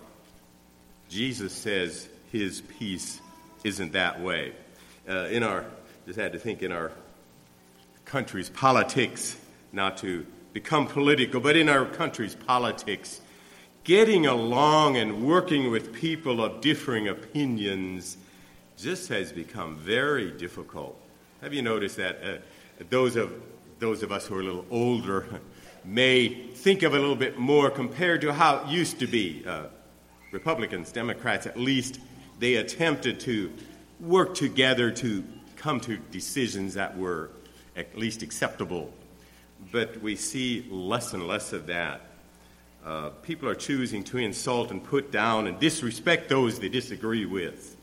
Jesus 1.09 1.53
says 1.53 2.09
his 2.31 2.61
peace 2.61 3.21
isn't 3.63 3.93
that 3.93 4.19
way. 4.21 4.53
Uh, 5.07 5.25
in 5.25 5.43
our, 5.43 5.65
just 6.05 6.19
had 6.19 6.33
to 6.33 6.39
think 6.39 6.61
in 6.61 6.71
our 6.71 6.91
country's 8.05 8.49
politics, 8.49 9.37
not 9.71 9.97
to 9.97 10.25
become 10.51 10.87
political, 10.87 11.39
but 11.39 11.55
in 11.55 11.69
our 11.69 11.85
country's 11.85 12.35
politics, 12.35 13.21
getting 13.83 14.25
along 14.25 14.97
and 14.97 15.25
working 15.25 15.71
with 15.71 15.93
people 15.93 16.43
of 16.43 16.61
differing 16.61 17.07
opinions 17.07 18.17
just 18.77 19.09
has 19.09 19.31
become 19.31 19.75
very 19.77 20.31
difficult. 20.31 20.99
Have 21.41 21.53
you 21.53 21.61
noticed 21.61 21.97
that 21.97 22.19
uh, 22.23 22.37
those, 22.89 23.15
of, 23.15 23.33
those 23.79 24.03
of 24.03 24.11
us 24.11 24.27
who 24.27 24.35
are 24.35 24.41
a 24.41 24.43
little 24.43 24.65
older 24.69 25.41
may 25.85 26.29
think 26.29 26.83
of 26.83 26.93
a 26.93 26.99
little 26.99 27.15
bit 27.15 27.37
more 27.37 27.69
compared 27.69 28.21
to 28.21 28.33
how 28.33 28.57
it 28.57 28.67
used 28.67 28.99
to 28.99 29.07
be? 29.07 29.43
Uh, 29.45 29.65
Republicans, 30.31 30.91
Democrats, 30.91 31.45
at 31.45 31.57
least, 31.57 31.99
they 32.39 32.55
attempted 32.55 33.19
to 33.21 33.51
work 33.99 34.35
together 34.35 34.91
to 34.91 35.23
come 35.55 35.79
to 35.79 35.97
decisions 35.97 36.73
that 36.73 36.97
were 36.97 37.29
at 37.75 37.97
least 37.97 38.21
acceptable. 38.21 38.91
But 39.71 40.01
we 40.01 40.15
see 40.15 40.67
less 40.69 41.13
and 41.13 41.27
less 41.27 41.53
of 41.53 41.67
that. 41.67 42.01
Uh, 42.85 43.09
people 43.21 43.47
are 43.47 43.55
choosing 43.55 44.03
to 44.03 44.17
insult 44.17 44.71
and 44.71 44.83
put 44.83 45.11
down 45.11 45.47
and 45.47 45.57
disrespect 45.59 46.27
those 46.27 46.59
they 46.59 46.67
disagree 46.67 47.25
with. 47.25 47.77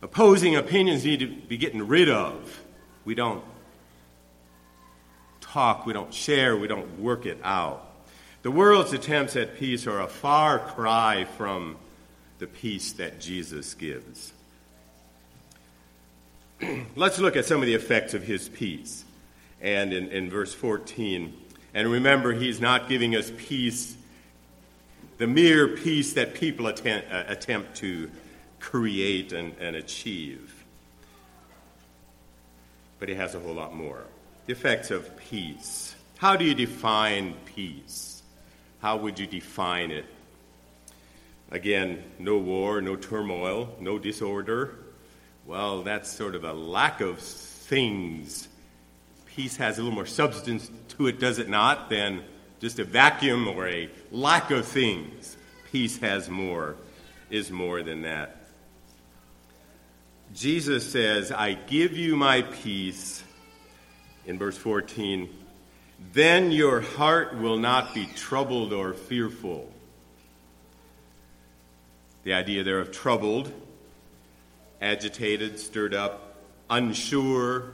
Opposing 0.00 0.56
opinions 0.56 1.04
need 1.04 1.20
to 1.20 1.26
be 1.26 1.58
getting 1.58 1.86
rid 1.86 2.08
of. 2.08 2.62
We 3.04 3.14
don't 3.14 3.44
talk, 5.52 5.86
we 5.86 5.92
don't 5.92 6.12
share, 6.12 6.56
we 6.56 6.66
don't 6.66 6.98
work 6.98 7.26
it 7.26 7.38
out. 7.42 7.86
The 8.42 8.50
world's 8.50 8.92
attempts 8.92 9.36
at 9.36 9.56
peace 9.56 9.86
are 9.86 10.00
a 10.00 10.08
far 10.08 10.58
cry 10.58 11.24
from 11.36 11.76
the 12.38 12.46
peace 12.46 12.92
that 12.94 13.20
Jesus 13.20 13.74
gives. 13.74 14.32
Let's 16.96 17.18
look 17.18 17.36
at 17.36 17.44
some 17.44 17.60
of 17.60 17.66
the 17.66 17.74
effects 17.74 18.14
of 18.14 18.22
his 18.22 18.48
peace. 18.48 19.04
And 19.60 19.92
in, 19.92 20.08
in 20.08 20.28
verse 20.28 20.52
14, 20.52 21.32
and 21.74 21.88
remember, 21.88 22.32
he's 22.32 22.60
not 22.60 22.88
giving 22.88 23.14
us 23.14 23.30
peace, 23.36 23.96
the 25.18 25.26
mere 25.26 25.68
peace 25.68 26.14
that 26.14 26.34
people 26.34 26.66
attempt, 26.66 27.12
uh, 27.12 27.24
attempt 27.28 27.76
to 27.76 28.10
create 28.58 29.32
and, 29.32 29.54
and 29.60 29.76
achieve 29.76 30.52
but 33.02 33.08
he 33.08 33.16
has 33.16 33.34
a 33.34 33.40
whole 33.40 33.54
lot 33.54 33.74
more. 33.74 34.04
The 34.46 34.52
effects 34.52 34.90
of 34.90 35.16
peace. 35.16 35.94
How 36.18 36.36
do 36.36 36.44
you 36.44 36.54
define 36.54 37.34
peace? 37.44 38.22
How 38.80 38.96
would 38.96 39.18
you 39.18 39.26
define 39.26 39.90
it? 39.90 40.04
Again, 41.50 42.02
no 42.18 42.38
war, 42.38 42.80
no 42.80 42.96
turmoil, 42.96 43.76
no 43.78 43.98
disorder. 43.98 44.74
Well, 45.46 45.82
that's 45.82 46.10
sort 46.10 46.34
of 46.34 46.44
a 46.44 46.52
lack 46.52 47.00
of 47.00 47.18
things. 47.18 48.48
Peace 49.26 49.56
has 49.58 49.78
a 49.78 49.82
little 49.82 49.94
more 49.94 50.06
substance 50.06 50.70
to 50.88 51.06
it, 51.06 51.20
does 51.20 51.38
it 51.38 51.48
not, 51.48 51.90
than 51.90 52.24
just 52.60 52.78
a 52.78 52.84
vacuum 52.84 53.48
or 53.48 53.68
a 53.68 53.90
lack 54.10 54.50
of 54.50 54.66
things. 54.66 55.36
Peace 55.70 55.98
has 55.98 56.28
more, 56.28 56.76
is 57.30 57.50
more 57.50 57.82
than 57.82 58.02
that. 58.02 58.44
Jesus 60.34 60.90
says, 60.90 61.30
I 61.30 61.54
give 61.54 61.96
you 61.96 62.16
my 62.16 62.42
peace, 62.42 63.22
in 64.26 64.38
verse 64.38 64.56
14, 64.56 65.28
then 66.12 66.50
your 66.50 66.80
heart 66.80 67.36
will 67.38 67.58
not 67.58 67.94
be 67.94 68.06
troubled 68.06 68.72
or 68.72 68.92
fearful. 68.92 69.72
The 72.24 72.34
idea 72.34 72.64
there 72.64 72.78
of 72.78 72.92
troubled, 72.92 73.52
agitated, 74.80 75.58
stirred 75.58 75.94
up, 75.94 76.36
unsure, 76.70 77.72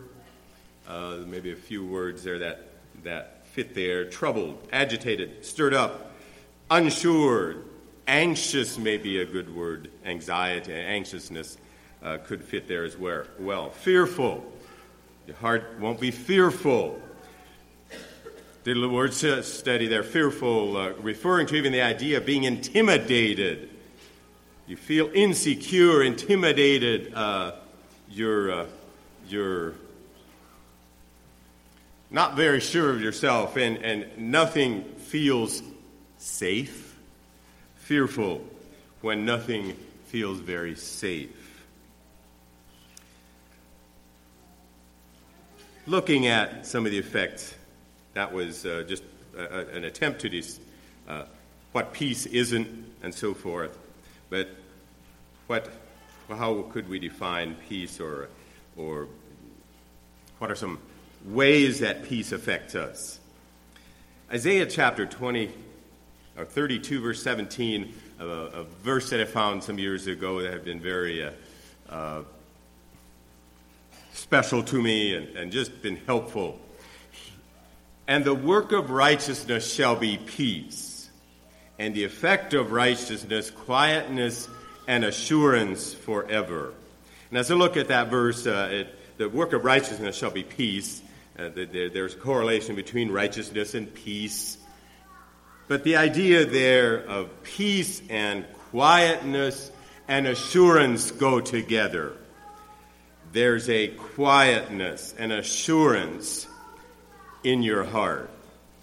uh, 0.86 1.18
maybe 1.26 1.52
a 1.52 1.56
few 1.56 1.86
words 1.86 2.22
there 2.24 2.38
that, 2.38 2.68
that 3.04 3.46
fit 3.48 3.74
there. 3.74 4.04
Troubled, 4.06 4.58
agitated, 4.72 5.44
stirred 5.44 5.74
up, 5.74 6.12
unsure, 6.70 7.56
anxious 8.06 8.78
may 8.78 8.96
be 8.96 9.20
a 9.20 9.24
good 9.24 9.54
word, 9.54 9.90
anxiety, 10.04 10.72
anxiousness 10.72 11.58
uh, 12.02 12.18
could 12.24 12.42
fit 12.42 12.68
there 12.68 12.84
as 12.84 12.96
well. 12.96 13.70
Fearful. 13.70 14.44
Your 15.28 15.36
heart 15.36 15.78
won't 15.78 16.00
be 16.00 16.10
fearful. 16.10 17.02
Little 18.64 18.88
word 18.88 19.12
study 19.12 19.86
there, 19.86 20.02
fearful, 20.02 20.74
uh, 20.74 20.92
referring 21.02 21.46
to 21.48 21.54
even 21.54 21.70
the 21.70 21.82
idea 21.82 22.16
of 22.16 22.24
being 22.24 22.44
intimidated. 22.44 23.68
You 24.66 24.78
feel 24.78 25.10
insecure, 25.12 26.02
intimidated. 26.02 27.12
Uh, 27.12 27.52
you're, 28.08 28.50
uh, 28.50 28.66
you're 29.28 29.74
not 32.10 32.34
very 32.34 32.60
sure 32.60 32.88
of 32.88 33.02
yourself, 33.02 33.58
and, 33.58 33.76
and 33.84 34.06
nothing 34.16 34.82
feels 34.96 35.62
safe. 36.16 36.96
Fearful 37.76 38.42
when 39.02 39.26
nothing 39.26 39.76
feels 40.06 40.38
very 40.38 40.74
safe. 40.74 41.57
Looking 45.88 46.26
at 46.26 46.66
some 46.66 46.84
of 46.84 46.92
the 46.92 46.98
effects. 46.98 47.54
That 48.12 48.32
was 48.32 48.66
uh, 48.66 48.84
just 48.86 49.02
a, 49.36 49.66
an 49.68 49.84
attempt 49.84 50.20
to 50.20 50.28
dis, 50.28 50.60
uh, 51.08 51.24
what 51.72 51.94
peace 51.94 52.26
isn't 52.26 52.68
and 53.02 53.14
so 53.14 53.32
forth. 53.32 53.78
But 54.28 54.50
what, 55.46 55.72
how 56.28 56.66
could 56.70 56.90
we 56.90 56.98
define 56.98 57.56
peace 57.68 58.00
or, 58.00 58.28
or 58.76 59.08
what 60.38 60.50
are 60.50 60.54
some 60.54 60.78
ways 61.24 61.80
that 61.80 62.04
peace 62.04 62.32
affects 62.32 62.74
us? 62.74 63.18
Isaiah 64.30 64.66
chapter 64.66 65.06
20 65.06 65.50
or 66.36 66.44
32, 66.44 67.00
verse 67.00 67.22
17, 67.22 67.94
a, 68.20 68.26
a 68.26 68.64
verse 68.64 69.08
that 69.08 69.20
I 69.20 69.24
found 69.24 69.64
some 69.64 69.78
years 69.78 70.06
ago 70.06 70.42
that 70.42 70.52
have 70.52 70.66
been 70.66 70.80
very 70.80 71.24
uh, 71.24 71.30
uh, 71.88 72.22
special 74.18 74.62
to 74.64 74.82
me 74.82 75.14
and, 75.14 75.36
and 75.36 75.52
just 75.52 75.80
been 75.80 75.96
helpful. 76.06 76.58
And 78.06 78.24
the 78.24 78.34
work 78.34 78.72
of 78.72 78.90
righteousness 78.90 79.72
shall 79.72 79.96
be 79.96 80.18
peace, 80.18 81.08
and 81.78 81.94
the 81.94 82.04
effect 82.04 82.54
of 82.54 82.72
righteousness, 82.72 83.50
quietness 83.50 84.48
and 84.86 85.04
assurance 85.04 85.94
forever. 85.94 86.72
And 87.30 87.38
as 87.38 87.50
I 87.50 87.54
look 87.54 87.76
at 87.76 87.88
that 87.88 88.08
verse, 88.08 88.46
uh, 88.46 88.68
it, 88.72 89.18
the 89.18 89.28
work 89.28 89.52
of 89.52 89.64
righteousness 89.64 90.16
shall 90.16 90.30
be 90.30 90.42
peace. 90.42 91.02
Uh, 91.38 91.50
there, 91.54 91.88
there's 91.90 92.14
a 92.14 92.18
correlation 92.18 92.74
between 92.74 93.10
righteousness 93.10 93.74
and 93.74 93.92
peace. 93.92 94.56
But 95.68 95.84
the 95.84 95.96
idea 95.96 96.46
there 96.46 96.96
of 97.06 97.42
peace 97.42 98.00
and 98.08 98.46
quietness 98.70 99.70
and 100.08 100.26
assurance 100.26 101.10
go 101.10 101.40
together. 101.40 102.16
There's 103.32 103.68
a 103.68 103.88
quietness 103.88 105.14
and 105.18 105.32
assurance 105.32 106.46
in 107.44 107.62
your 107.62 107.84
heart, 107.84 108.30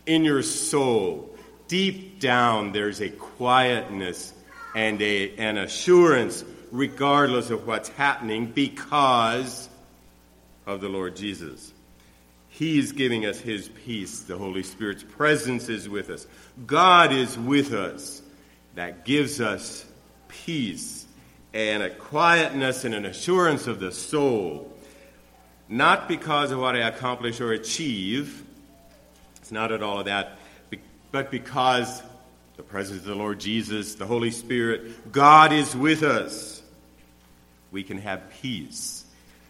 in 0.06 0.24
your 0.24 0.44
soul. 0.44 1.36
Deep 1.68 2.20
down, 2.20 2.72
there's 2.72 3.02
a 3.02 3.10
quietness 3.10 4.34
and 4.76 5.02
a, 5.02 5.36
an 5.38 5.58
assurance, 5.58 6.44
regardless 6.72 7.50
of 7.50 7.66
what's 7.66 7.90
happening, 7.90 8.46
because 8.46 9.68
of 10.66 10.82
the 10.82 10.90
Lord 10.90 11.16
Jesus. 11.16 11.74
He's 12.50 12.92
giving 12.92 13.26
us 13.26 13.40
His 13.40 13.68
peace. 13.68 14.22
The 14.22 14.38
Holy 14.38 14.64
Spirit's 14.64 15.04
presence 15.04 15.70
is 15.70 15.90
with 15.90 16.10
us. 16.10 16.28
God 16.66 17.12
is 17.12 17.38
with 17.38 17.74
us. 17.74 18.22
That 18.76 19.06
gives 19.06 19.42
us 19.42 19.86
peace 20.28 21.05
and 21.56 21.82
a 21.82 21.90
quietness 21.90 22.84
and 22.84 22.94
an 22.94 23.06
assurance 23.06 23.66
of 23.66 23.80
the 23.80 23.90
soul. 23.90 24.70
Not 25.70 26.10
because 26.10 26.52
of 26.52 26.60
what 26.60 26.76
I 26.76 26.80
accomplish 26.80 27.40
or 27.40 27.54
achieve, 27.54 28.44
it's 29.38 29.54
not 29.54 29.72
at 29.72 29.82
all 29.82 30.00
of 30.00 30.06
that, 30.06 30.38
but 31.12 31.32
because 31.32 32.04
the 32.58 32.64
presence 32.64 33.00
of 33.00 33.06
the 33.06 33.16
Lord 33.16 33.40
Jesus, 33.40 33.96
the 33.96 34.06
Holy 34.06 34.32
Spirit, 34.32 35.14
God 35.14 35.54
is 35.54 35.74
with 35.74 36.04
us. 36.04 36.62
We 37.72 37.84
can 37.84 38.00
have 38.00 38.30
peace. 38.42 39.06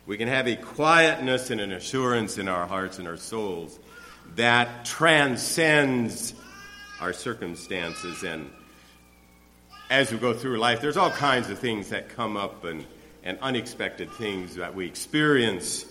We 0.06 0.18
can 0.18 0.28
have 0.28 0.48
a 0.48 0.56
quietness 0.56 1.50
and 1.50 1.60
an 1.60 1.72
assurance 1.72 2.38
in 2.38 2.48
our 2.48 2.68
hearts 2.68 3.00
and 3.00 3.08
our 3.08 3.18
souls 3.18 3.80
that 4.36 4.86
transcends 4.86 6.36
our 7.02 7.14
circumstances. 7.14 8.24
And 8.24 8.52
as 9.90 10.12
we 10.12 10.18
go 10.18 10.34
through 10.34 10.58
life, 10.58 10.82
there's 10.82 10.98
all 10.98 11.12
kinds 11.12 11.50
of 11.50 11.60
things 11.60 11.90
that 11.90 12.10
come 12.10 12.38
up 12.38 12.64
and, 12.64 12.86
and 13.24 13.38
unexpected 13.40 14.12
things 14.12 14.56
that 14.56 14.74
we 14.76 14.86
experience. 14.86 15.86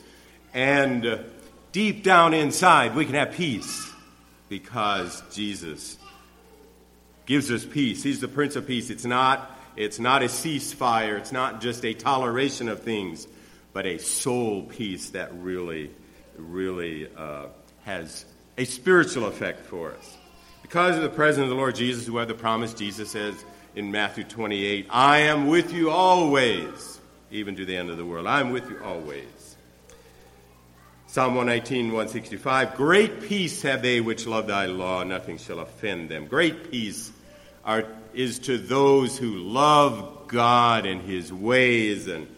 And 0.53 1.07
uh, 1.07 1.19
deep 1.73 2.03
down 2.03 2.35
inside, 2.35 2.95
we 2.95 3.05
can 3.05 3.15
have 3.15 3.33
peace 3.33 3.91
because 4.49 5.23
Jesus 5.33 5.97
gives 7.27 7.51
us 7.51 7.65
peace. 7.65 8.03
He's 8.03 8.21
the 8.21 8.29
Prince 8.29 8.57
of 8.57 8.67
Peace. 8.67 8.91
It's 8.91 9.05
not, 9.05 9.51
it's 9.77 9.99
not 9.99 10.23
a 10.23 10.27
ceasefire, 10.27 11.19
it's 11.19 11.33
not 11.33 11.61
just 11.61 11.85
a 11.85 11.95
toleration 11.95 12.69
of 12.69 12.83
things, 12.83 13.27
but 13.73 13.87
a 13.87 13.99
soul 13.99 14.63
peace 14.63 15.11
that 15.11 15.33
really, 15.35 15.91
really 16.37 17.09
uh, 17.17 17.47
has 17.85 18.25
a 18.59 18.65
spiritual 18.65 19.27
effect 19.27 19.67
for 19.67 19.93
us. 19.93 20.17
Because 20.63 20.97
of 20.97 21.03
the 21.03 21.09
presence 21.09 21.45
of 21.45 21.51
the 21.51 21.57
Lord 21.57 21.75
Jesus, 21.75 22.07
who 22.07 22.17
had 22.17 22.29
the 22.29 22.35
promise, 22.35 22.75
Jesus 22.75 23.11
says 23.11 23.45
in 23.75 23.91
Matthew 23.91 24.25
28, 24.25 24.87
I 24.91 25.19
am 25.19 25.49
with 25.49 25.73
you 25.73 25.91
always, 25.91 27.01
even 27.31 27.57
to 27.57 27.65
the 27.65 27.77
end 27.77 27.91
of 27.91 27.97
the 27.97 28.05
world. 28.05 28.27
I 28.27 28.41
am 28.41 28.51
with 28.51 28.69
you 28.71 28.81
always. 28.83 29.57
Psalm 31.07 31.35
119, 31.35 31.87
165, 31.87 32.75
Great 32.77 33.23
peace 33.23 33.63
have 33.63 33.83
they 33.83 34.01
which 34.01 34.27
love 34.27 34.47
thy 34.47 34.67
law, 34.67 35.03
nothing 35.03 35.39
shall 35.39 35.61
offend 35.61 36.09
them. 36.09 36.27
Great 36.27 36.71
peace 36.71 37.13
are, 37.65 37.85
is 38.13 38.39
to 38.41 38.59
those 38.59 39.19
who 39.19 39.37
love 39.39 40.29
God 40.29 40.87
and 40.87 41.01
his 41.01 41.33
ways, 41.33 42.09
and, 42.09 42.29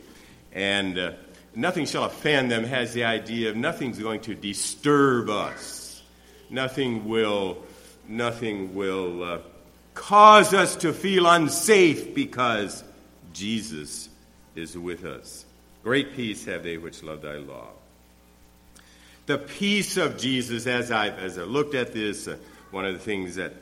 and 0.52 0.98
uh, 0.98 1.12
nothing 1.54 1.86
shall 1.86 2.04
offend 2.04 2.50
them 2.50 2.64
has 2.64 2.92
the 2.92 3.04
idea 3.04 3.50
of 3.50 3.56
nothing's 3.56 3.98
going 3.98 4.20
to 4.22 4.34
disturb 4.34 5.28
us. 5.28 6.02
Nothing 6.48 7.08
will, 7.08 7.64
nothing 8.06 8.74
will 8.74 9.22
uh, 9.24 9.38
cause 9.96 10.54
us 10.54 10.76
to 10.76 10.92
feel 10.92 11.26
unsafe 11.26 12.14
because 12.14 12.84
Jesus 13.32 14.08
is 14.54 14.78
with 14.78 15.04
us. 15.04 15.44
Great 15.82 16.14
peace 16.14 16.44
have 16.44 16.62
they 16.62 16.76
which 16.76 17.02
love 17.02 17.22
thy 17.22 17.38
law 17.38 17.70
the 19.26 19.38
peace 19.38 19.96
of 19.96 20.16
Jesus 20.16 20.66
as 20.66 20.90
I, 20.90 21.08
as 21.08 21.36
I 21.36 21.42
looked 21.42 21.74
at 21.74 21.92
this, 21.92 22.28
uh, 22.28 22.36
one 22.70 22.86
of 22.86 22.94
the 22.94 23.00
things 23.00 23.34
that, 23.34 23.52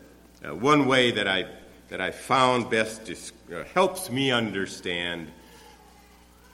uh, 0.46 0.54
one 0.54 0.86
way 0.86 1.10
that 1.12 1.26
I, 1.26 1.46
that 1.88 2.00
I 2.00 2.10
found 2.10 2.70
best 2.70 3.10
uh, 3.10 3.64
helps 3.72 4.10
me 4.10 4.30
understand 4.30 5.28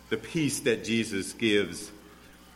the 0.08 0.16
peace 0.16 0.60
that 0.60 0.84
Jesus 0.84 1.32
gives. 1.32 1.90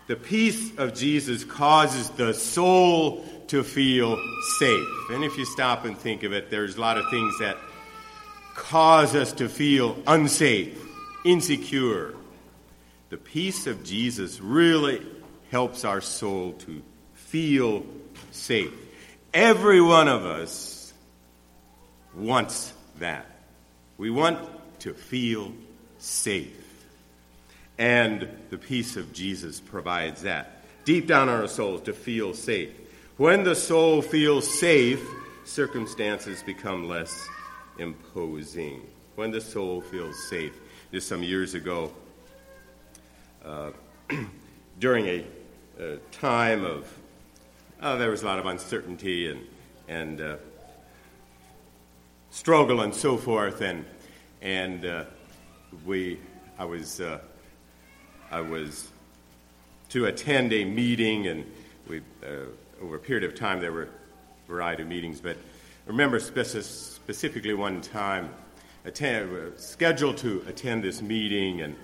The 0.06 0.16
peace 0.16 0.76
of 0.76 0.94
Jesus 0.94 1.44
causes 1.44 2.10
the 2.10 2.34
soul 2.34 3.24
to 3.48 3.62
feel 3.62 4.18
safe. 4.58 5.10
And 5.10 5.24
if 5.24 5.38
you 5.38 5.44
stop 5.44 5.84
and 5.84 5.96
think 5.96 6.22
of 6.22 6.32
it, 6.32 6.50
there's 6.50 6.76
a 6.76 6.80
lot 6.80 6.98
of 6.98 7.08
things 7.10 7.38
that 7.40 7.56
cause 8.54 9.14
us 9.14 9.32
to 9.34 9.48
feel 9.48 9.96
unsafe, 10.06 10.78
insecure. 11.24 12.14
The 13.08 13.16
peace 13.16 13.66
of 13.66 13.84
Jesus 13.84 14.40
really 14.40 15.04
helps 15.50 15.84
our 15.84 16.00
soul 16.00 16.52
to 16.52 16.82
feel 17.14 17.84
safe. 18.30 18.72
Every 19.32 19.80
one 19.80 20.08
of 20.08 20.24
us 20.26 20.92
wants 22.14 22.72
that. 22.98 23.26
We 23.96 24.10
want 24.10 24.38
to 24.80 24.94
feel 24.94 25.52
safe. 25.98 26.63
And 27.78 28.28
the 28.50 28.58
peace 28.58 28.96
of 28.96 29.12
Jesus 29.12 29.60
provides 29.60 30.22
that. 30.22 30.62
Deep 30.84 31.06
down 31.06 31.28
in 31.28 31.34
our 31.34 31.48
souls 31.48 31.80
to 31.82 31.92
feel 31.92 32.34
safe. 32.34 32.70
When 33.16 33.44
the 33.44 33.54
soul 33.54 34.02
feels 34.02 34.58
safe, 34.58 35.04
circumstances 35.44 36.42
become 36.42 36.88
less 36.88 37.28
imposing. 37.78 38.82
When 39.16 39.30
the 39.30 39.40
soul 39.40 39.80
feels 39.80 40.28
safe. 40.28 40.52
Just 40.92 41.08
some 41.08 41.22
years 41.22 41.54
ago, 41.54 41.92
uh, 43.44 43.70
during 44.78 45.06
a 45.06 45.24
a 45.78 45.96
time 46.12 46.64
of, 46.64 46.86
oh, 47.82 47.98
there 47.98 48.10
was 48.10 48.22
a 48.22 48.26
lot 48.26 48.38
of 48.38 48.46
uncertainty 48.46 49.28
and, 49.28 49.40
and 49.88 50.20
uh, 50.20 50.36
struggle 52.30 52.82
and 52.82 52.94
so 52.94 53.16
forth. 53.16 53.60
And, 53.60 53.84
and 54.40 54.84
uh, 54.84 55.04
we, 55.84 56.20
I 56.58 56.64
was, 56.64 57.00
uh, 57.00 57.18
I 58.30 58.40
was 58.40 58.88
to 59.90 60.06
attend 60.06 60.52
a 60.52 60.64
meeting, 60.64 61.26
and 61.26 61.44
we, 61.88 62.00
uh, 62.22 62.46
over 62.82 62.96
a 62.96 62.98
period 62.98 63.24
of 63.24 63.34
time, 63.34 63.60
there 63.60 63.72
were 63.72 63.84
a 63.84 64.48
variety 64.48 64.82
of 64.82 64.88
meetings. 64.88 65.20
But 65.20 65.36
I 65.36 65.88
remember 65.90 66.18
specifically 66.18 67.54
one 67.54 67.80
time, 67.80 68.30
attend, 68.84 69.58
scheduled 69.58 70.16
to 70.18 70.44
attend 70.48 70.82
this 70.82 71.02
meeting, 71.02 71.60
and, 71.60 71.76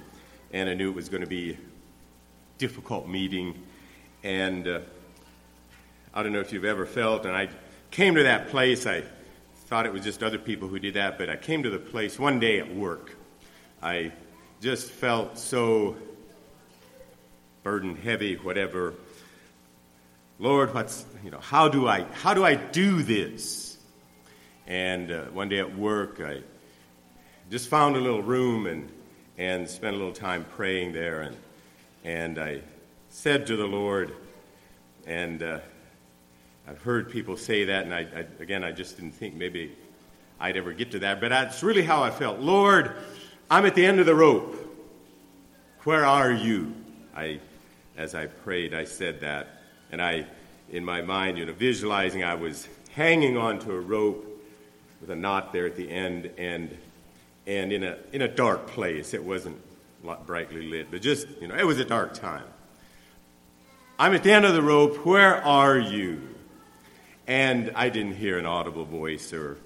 and 0.53 0.69
I 0.69 0.75
knew 0.75 0.91
it 0.91 0.97
was 0.97 1.09
going 1.09 1.23
to 1.23 1.29
be 1.29 1.53
a 1.53 1.57
difficult 2.59 3.09
meeting 3.09 3.55
and 4.23 4.69
uh, 4.69 4.81
I 6.13 6.23
don't 6.23 6.33
know 6.33 6.41
if 6.41 6.53
you've 6.53 6.65
ever 6.65 6.87
felt, 6.87 7.25
and 7.25 7.35
I 7.35 7.49
came 7.91 8.15
to 8.17 8.25
that 8.25 8.49
place. 8.49 8.87
I 8.87 9.03
thought 9.67 9.87
it 9.87 9.93
was 9.93 10.03
just 10.03 10.23
other 10.23 10.39
people 10.39 10.69
who 10.69 10.79
did 10.79 10.95
that, 10.95 11.19
but 11.19 11.31
I 11.31 11.37
came 11.37 11.63
to 11.63 11.71
the 11.71 11.79
place 11.79 12.19
one 12.19 12.41
day 12.41 12.59
at 12.59 12.75
work. 12.75 13.17
I 13.83 14.13
just 14.61 14.91
felt 14.91 15.39
so 15.39 15.97
burdened, 17.63 17.99
heavy, 17.99 18.37
whatever. 18.37 18.95
Lord, 20.39 20.73
what's 20.73 21.05
you 21.25 21.31
know, 21.31 21.41
how 21.41 21.69
do 21.69 21.87
I 21.87 22.03
how 22.05 22.35
do 22.35 22.45
I 22.45 22.55
do 22.55 23.03
this? 23.03 23.77
And 24.67 25.11
uh, 25.11 25.25
one 25.25 25.49
day 25.49 25.59
at 25.59 25.77
work, 25.77 26.21
I 26.21 26.43
just 27.51 27.69
found 27.69 27.97
a 27.97 28.01
little 28.01 28.23
room 28.23 28.67
and 28.67 28.91
and 29.37 29.69
spent 29.69 29.95
a 29.95 29.99
little 29.99 30.13
time 30.13 30.47
praying 30.57 30.93
there, 30.93 31.23
and 31.23 31.37
and 32.05 32.39
I 32.39 32.63
said 33.11 33.47
to 33.49 33.57
the 33.57 33.67
Lord, 33.67 34.15
and 35.07 35.43
uh, 35.43 35.59
I've 36.67 36.81
heard 36.83 37.11
people 37.11 37.37
say 37.37 37.65
that, 37.65 37.85
and 37.85 37.93
I, 37.93 38.01
I, 38.01 38.27
again, 38.39 38.63
I 38.63 38.73
just 38.73 38.97
didn't 38.97 39.13
think 39.13 39.35
maybe 39.35 39.77
I'd 40.39 40.57
ever 40.57 40.73
get 40.73 40.93
to 40.93 41.01
that, 41.01 41.21
but 41.21 41.31
that's 41.31 41.63
really 41.63 41.83
how 41.83 42.03
I 42.03 42.11
felt. 42.11 42.39
Lord, 42.39 42.95
I'm 43.51 43.67
at 43.67 43.75
the 43.75 43.85
end 43.85 44.01
of 44.01 44.07
the 44.07 44.15
rope. 44.15 44.57
Where 45.85 46.07
are 46.07 46.31
you? 46.31 46.73
I, 47.15 47.41
as 48.01 48.15
I 48.15 48.27
prayed, 48.27 48.73
I 48.73 48.85
said 48.85 49.21
that, 49.21 49.61
and 49.93 50.01
I, 50.01 50.27
in 50.71 50.85
my 50.85 51.03
mind, 51.03 51.37
you 51.37 51.45
know, 51.45 51.53
visualizing, 51.53 52.25
I 52.25 52.35
was 52.35 52.67
hanging 52.93 53.37
onto 53.37 53.71
a 53.73 53.79
rope 53.79 54.27
with 55.03 55.11
a 55.11 55.17
knot 55.17 55.53
there 55.53 55.67
at 55.67 55.77
the 55.77 55.91
end, 55.91 56.31
and 56.39 56.77
and 57.47 57.73
in 57.73 57.85
a 57.85 57.99
in 58.13 58.23
a 58.23 58.29
dark 58.29 58.69
place. 58.69 59.13
It 59.13 59.23
wasn't 59.23 59.61
brightly 60.27 60.67
lit, 60.67 60.91
but 60.91 61.03
just 61.03 61.29
you 61.43 61.49
know, 61.49 61.55
it 61.55 61.67
was 61.67 61.79
a 61.79 61.85
dark 61.85 62.15
time. 62.15 62.45
I'm 63.99 64.15
at 64.15 64.23
the 64.23 64.33
end 64.33 64.47
of 64.47 64.55
the 64.55 64.63
rope. 64.63 65.05
Where 65.05 65.37
are 65.45 65.79
you? 65.79 66.23
And 67.27 67.71
I 67.77 67.91
didn't 67.91 68.15
hear 68.15 68.39
an 68.39 68.47
audible 68.47 68.87
voice 68.87 69.35
or 69.35 69.59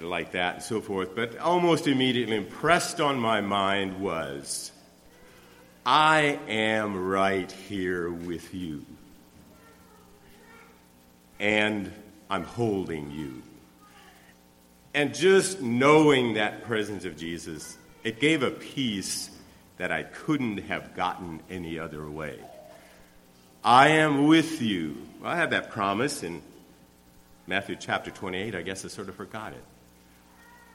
like 0.00 0.32
that 0.32 0.54
and 0.56 0.62
so 0.64 0.80
forth, 0.80 1.14
but 1.14 1.38
almost 1.38 1.86
immediately 1.86 2.36
impressed 2.36 3.00
on 3.00 3.20
my 3.20 3.40
mind 3.40 4.00
was 4.00 4.71
I 5.84 6.38
am 6.46 7.08
right 7.08 7.50
here 7.50 8.08
with 8.10 8.54
you. 8.54 8.84
And 11.40 11.92
I'm 12.30 12.44
holding 12.44 13.10
you. 13.10 13.42
And 14.94 15.14
just 15.14 15.60
knowing 15.60 16.34
that 16.34 16.64
presence 16.64 17.04
of 17.04 17.16
Jesus, 17.16 17.76
it 18.04 18.20
gave 18.20 18.42
a 18.42 18.50
peace 18.50 19.30
that 19.78 19.90
I 19.90 20.04
couldn't 20.04 20.58
have 20.58 20.94
gotten 20.94 21.40
any 21.50 21.78
other 21.78 22.08
way. 22.08 22.38
I 23.64 23.88
am 23.88 24.26
with 24.26 24.62
you. 24.62 24.96
Well, 25.20 25.32
I 25.32 25.36
have 25.36 25.50
that 25.50 25.70
promise 25.70 26.22
in 26.22 26.42
Matthew 27.46 27.74
chapter 27.74 28.10
28. 28.10 28.54
I 28.54 28.62
guess 28.62 28.84
I 28.84 28.88
sort 28.88 29.08
of 29.08 29.16
forgot 29.16 29.52
it. 29.52 29.64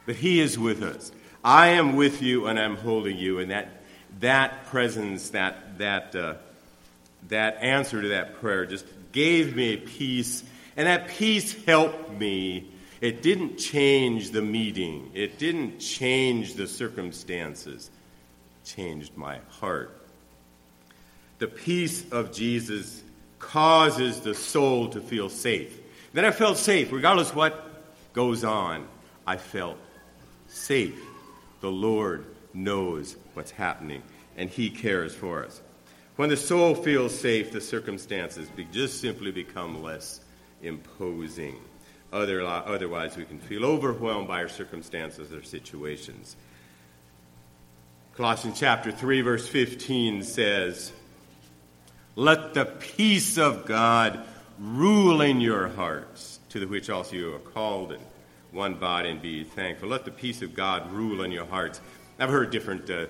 But 0.05 0.15
He 0.15 0.41
is 0.41 0.59
with 0.59 0.83
us. 0.83 1.11
I 1.43 1.67
am 1.67 1.95
with 1.95 2.21
you 2.21 2.47
and 2.47 2.59
I'm 2.59 2.75
holding 2.75 3.17
you. 3.17 3.39
And 3.39 3.51
that, 3.51 3.69
that 4.19 4.65
presence, 4.67 5.31
that, 5.31 5.77
that, 5.77 6.15
uh, 6.15 6.35
that 7.29 7.57
answer 7.61 8.01
to 8.01 8.07
that 8.09 8.39
prayer 8.39 8.65
just 8.65 8.85
gave 9.11 9.55
me 9.55 9.77
peace. 9.77 10.43
And 10.75 10.87
that 10.87 11.07
peace 11.09 11.53
helped 11.65 12.11
me 12.11 12.67
it 12.99 13.21
didn't 13.21 13.57
change 13.57 14.31
the 14.31 14.41
meeting, 14.41 15.11
it 15.13 15.37
didn't 15.37 15.79
change 15.79 16.55
the 16.55 16.67
circumstances, 16.67 17.91
it 18.63 18.67
changed 18.67 19.15
my 19.15 19.39
heart. 19.49 19.93
The 21.37 21.47
peace 21.47 22.09
of 22.11 22.33
Jesus 22.33 23.03
causes 23.37 24.21
the 24.21 24.33
soul 24.33 24.89
to 24.89 25.01
feel 25.01 25.29
safe. 25.29 25.79
Then 26.13 26.25
I 26.25 26.31
felt 26.31 26.57
safe, 26.57 26.91
regardless 26.91 27.35
what 27.35 27.83
goes 28.13 28.43
on. 28.43 28.87
I 29.27 29.37
felt 29.37 29.77
safe. 30.47 30.99
The 31.61 31.69
Lord 31.69 32.25
knows 32.53 33.15
what's 33.37 33.51
happening, 33.51 34.01
and 34.35 34.49
He 34.49 34.69
cares 34.69 35.15
for 35.15 35.45
us. 35.45 35.61
When 36.17 36.29
the 36.29 36.35
soul 36.35 36.73
feels 36.75 37.17
safe, 37.17 37.51
the 37.51 37.61
circumstances 37.61 38.49
just 38.71 38.99
simply 38.99 39.31
become 39.31 39.83
less 39.83 40.19
imposing. 40.63 41.61
Other, 42.11 42.41
otherwise, 42.43 43.15
we 43.15 43.25
can 43.25 43.39
feel 43.39 43.63
overwhelmed 43.63 44.27
by 44.27 44.41
our 44.41 44.49
circumstances 44.49 45.31
or 45.31 45.43
situations. 45.43 46.35
Colossians 48.15 48.59
chapter 48.59 48.91
3, 48.91 49.21
verse 49.21 49.47
15 49.47 50.23
says, 50.23 50.91
Let 52.15 52.55
the 52.55 52.65
peace 52.65 53.37
of 53.37 53.67
God 53.67 54.25
rule 54.57 55.21
in 55.21 55.39
your 55.39 55.67
hearts, 55.67 56.39
to 56.49 56.59
the 56.59 56.67
which 56.67 56.89
also 56.89 57.15
you 57.15 57.35
are 57.35 57.39
called 57.39 57.91
in 57.91 57.99
one 58.51 58.73
body, 58.73 59.11
and 59.11 59.21
be 59.21 59.43
thankful. 59.43 59.89
Let 59.89 60.05
the 60.05 60.11
peace 60.11 60.41
of 60.41 60.55
God 60.55 60.91
rule 60.91 61.21
in 61.21 61.31
your 61.31 61.45
hearts. 61.45 61.79
I've 62.17 62.31
heard 62.31 62.49
different 62.49 62.89
uh, 62.89 63.05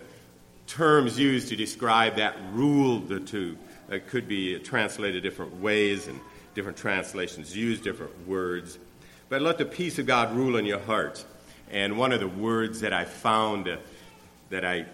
terms 0.67 1.17
used 1.17 1.49
to 1.49 1.55
describe 1.55 2.17
that 2.17 2.35
rule, 2.53 2.99
the 2.99 3.19
two. 3.19 3.57
Could 4.07 4.27
be 4.27 4.59
translated 4.59 5.23
different 5.23 5.61
ways, 5.61 6.07
and 6.07 6.19
different 6.55 6.77
translations 6.77 7.55
use 7.55 7.79
different 7.79 8.27
words. 8.27 8.77
But 9.29 9.41
let 9.41 9.57
the 9.57 9.65
peace 9.65 9.97
of 9.97 10.05
God 10.05 10.35
rule 10.35 10.57
in 10.57 10.65
your 10.65 10.79
heart. 10.79 11.23
And 11.71 11.97
one 11.97 12.11
of 12.11 12.19
the 12.19 12.27
words 12.27 12.81
that 12.81 12.93
I 12.93 13.05
found 13.05 13.67
uh, 13.67 13.77
that 14.49 14.65
I, 14.65 14.85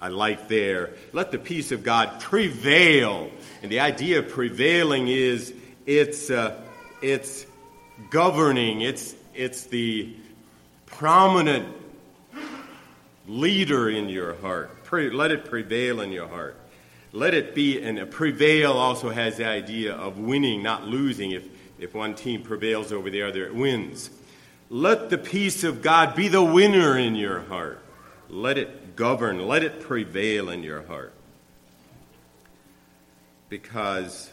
I 0.00 0.08
like 0.08 0.48
there, 0.48 0.90
let 1.12 1.30
the 1.30 1.38
peace 1.38 1.72
of 1.72 1.84
God 1.84 2.20
prevail. 2.20 3.30
And 3.62 3.70
the 3.70 3.80
idea 3.80 4.18
of 4.20 4.28
prevailing 4.28 5.08
is 5.08 5.54
it's, 5.86 6.30
uh, 6.30 6.60
it's 7.02 7.46
governing, 8.10 8.80
it's, 8.80 9.14
it's 9.34 9.64
the 9.64 10.14
prominent 10.86 11.68
leader 13.28 13.88
in 13.88 14.08
your 14.08 14.34
heart. 14.34 14.70
Pre- 14.90 15.08
let 15.10 15.30
it 15.30 15.44
prevail 15.44 16.00
in 16.00 16.10
your 16.10 16.26
heart. 16.26 16.56
Let 17.12 17.32
it 17.32 17.54
be, 17.54 17.80
and 17.80 18.10
prevail 18.10 18.72
also 18.72 19.10
has 19.10 19.36
the 19.36 19.46
idea 19.46 19.94
of 19.94 20.18
winning, 20.18 20.64
not 20.64 20.84
losing. 20.84 21.30
If 21.30 21.44
if 21.78 21.94
one 21.94 22.16
team 22.16 22.42
prevails 22.42 22.92
over 22.92 23.08
the 23.08 23.22
other, 23.22 23.46
it 23.46 23.54
wins. 23.54 24.10
Let 24.68 25.08
the 25.08 25.16
peace 25.16 25.62
of 25.62 25.80
God 25.80 26.16
be 26.16 26.26
the 26.26 26.42
winner 26.42 26.98
in 26.98 27.14
your 27.14 27.42
heart. 27.42 27.80
Let 28.28 28.58
it 28.58 28.96
govern, 28.96 29.46
let 29.46 29.62
it 29.62 29.80
prevail 29.80 30.50
in 30.50 30.64
your 30.64 30.82
heart. 30.82 31.12
Because 33.48 34.28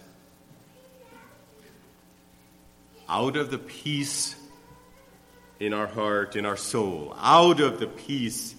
out 3.08 3.38
of 3.38 3.52
the 3.52 3.60
peace 3.60 4.36
in 5.60 5.72
our 5.72 5.88
heart, 5.88 6.36
in 6.36 6.48
our 6.48 6.58
soul, 6.58 7.16
out 7.20 7.60
of 7.60 7.80
the 7.80 7.88
peace 7.88 8.56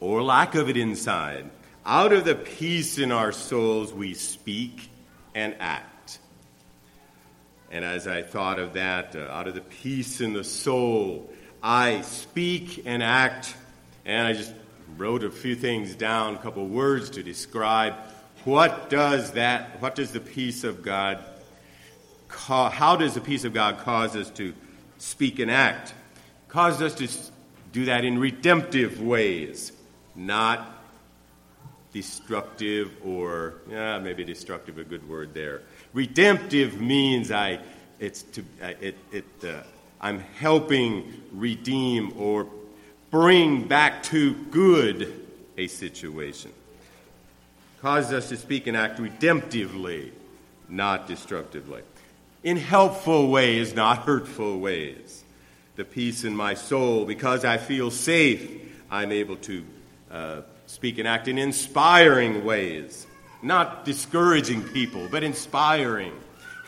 or 0.00 0.22
lack 0.22 0.54
of 0.54 0.68
it 0.68 0.76
inside, 0.76 1.50
out 1.84 2.12
of 2.12 2.24
the 2.24 2.34
peace 2.34 2.98
in 2.98 3.12
our 3.12 3.32
souls, 3.32 3.92
we 3.92 4.14
speak 4.14 4.90
and 5.34 5.56
act. 5.58 6.18
And 7.70 7.84
as 7.84 8.06
I 8.06 8.22
thought 8.22 8.58
of 8.58 8.74
that, 8.74 9.14
uh, 9.14 9.30
out 9.30 9.48
of 9.48 9.54
the 9.54 9.60
peace 9.60 10.20
in 10.20 10.32
the 10.32 10.44
soul, 10.44 11.30
I 11.62 12.00
speak 12.02 12.82
and 12.86 13.02
act. 13.02 13.54
And 14.04 14.26
I 14.26 14.32
just 14.32 14.52
wrote 14.96 15.24
a 15.24 15.30
few 15.30 15.54
things 15.54 15.94
down, 15.94 16.34
a 16.34 16.38
couple 16.38 16.66
words 16.66 17.10
to 17.10 17.22
describe 17.22 17.94
what 18.44 18.88
does 18.88 19.32
that, 19.32 19.80
what 19.82 19.94
does 19.94 20.12
the 20.12 20.20
peace 20.20 20.64
of 20.64 20.82
God, 20.82 21.22
ca- 22.28 22.70
how 22.70 22.96
does 22.96 23.14
the 23.14 23.20
peace 23.20 23.44
of 23.44 23.52
God 23.52 23.78
cause 23.78 24.16
us 24.16 24.30
to 24.30 24.54
speak 24.96 25.38
and 25.38 25.50
act? 25.50 25.92
Causes 26.48 26.80
us 26.80 26.94
to 26.94 27.32
do 27.72 27.84
that 27.86 28.04
in 28.04 28.18
redemptive 28.18 29.02
ways, 29.02 29.72
not 30.18 30.74
destructive 31.92 32.92
or, 33.04 33.54
yeah, 33.70 33.98
maybe 33.98 34.24
destructive, 34.24 34.76
a 34.76 34.84
good 34.84 35.08
word 35.08 35.32
there 35.32 35.62
Redemptive 35.92 36.80
means 36.80 37.30
I, 37.30 37.60
it's 37.98 38.22
to, 38.22 38.44
it, 38.60 38.96
it, 39.10 39.24
uh, 39.42 39.62
I'm 40.00 40.20
helping 40.20 41.22
redeem 41.32 42.12
or 42.18 42.46
bring 43.10 43.66
back 43.66 44.02
to 44.04 44.34
good 44.50 45.26
a 45.56 45.66
situation. 45.66 46.52
Causes 47.80 48.12
us 48.12 48.28
to 48.28 48.36
speak 48.36 48.66
and 48.66 48.76
act 48.76 49.00
redemptively, 49.00 50.10
not 50.68 51.06
destructively. 51.06 51.82
In 52.44 52.56
helpful 52.56 53.30
ways, 53.30 53.74
not 53.74 53.98
hurtful 54.04 54.58
ways. 54.60 55.24
The 55.76 55.84
peace 55.84 56.24
in 56.24 56.36
my 56.36 56.54
soul, 56.54 57.06
because 57.06 57.44
I 57.44 57.56
feel 57.56 57.90
safe, 57.90 58.50
I'm 58.90 59.12
able 59.12 59.36
to 59.36 59.64
uh, 60.10 60.42
speak 60.66 60.98
and 60.98 61.08
act 61.08 61.28
in 61.28 61.38
inspiring 61.38 62.44
ways 62.44 63.06
not 63.42 63.84
discouraging 63.84 64.62
people, 64.62 65.08
but 65.10 65.22
inspiring, 65.22 66.12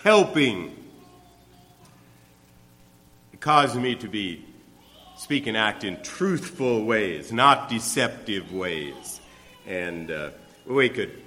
helping. 0.03 0.77
It 3.33 3.41
caused 3.41 3.77
me 3.77 3.97
to 3.97 4.09
be 4.09 4.45
speak 5.17 5.47
and 5.47 5.57
act 5.57 5.85
in 5.85 6.01
truthful 6.03 6.85
ways, 6.85 7.33
not 7.33 7.69
deceptive 7.69 8.53
ways. 8.53 9.21
And 9.67 10.11
uh, 10.11 10.31
we 10.67 10.89
could, 10.89 11.21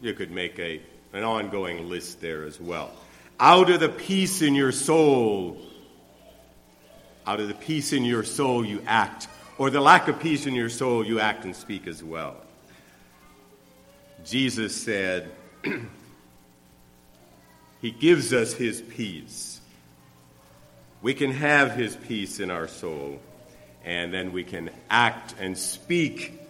you 0.00 0.14
could 0.14 0.30
make 0.30 0.58
a, 0.58 0.80
an 1.12 1.24
ongoing 1.24 1.88
list 1.88 2.20
there 2.20 2.44
as 2.44 2.58
well. 2.60 2.90
Out 3.38 3.68
of 3.68 3.80
the 3.80 3.88
peace 3.88 4.40
in 4.40 4.54
your 4.54 4.72
soul, 4.72 5.60
out 7.26 7.40
of 7.40 7.48
the 7.48 7.54
peace 7.54 7.92
in 7.92 8.04
your 8.04 8.22
soul, 8.22 8.64
you 8.64 8.82
act. 8.86 9.28
Or 9.56 9.70
the 9.70 9.80
lack 9.80 10.08
of 10.08 10.18
peace 10.18 10.46
in 10.46 10.54
your 10.54 10.68
soul, 10.68 11.06
you 11.06 11.20
act 11.20 11.44
and 11.44 11.54
speak 11.54 11.86
as 11.86 12.02
well. 12.02 12.36
Jesus 14.24 14.74
said, 14.74 15.30
He 17.80 17.90
gives 17.90 18.32
us 18.32 18.52
His 18.52 18.80
peace. 18.80 19.60
We 21.02 21.14
can 21.14 21.30
have 21.30 21.72
His 21.72 21.94
peace 21.94 22.40
in 22.40 22.50
our 22.50 22.66
soul, 22.66 23.20
and 23.84 24.12
then 24.12 24.32
we 24.32 24.42
can 24.42 24.70
act 24.90 25.34
and 25.38 25.56
speak 25.56 26.40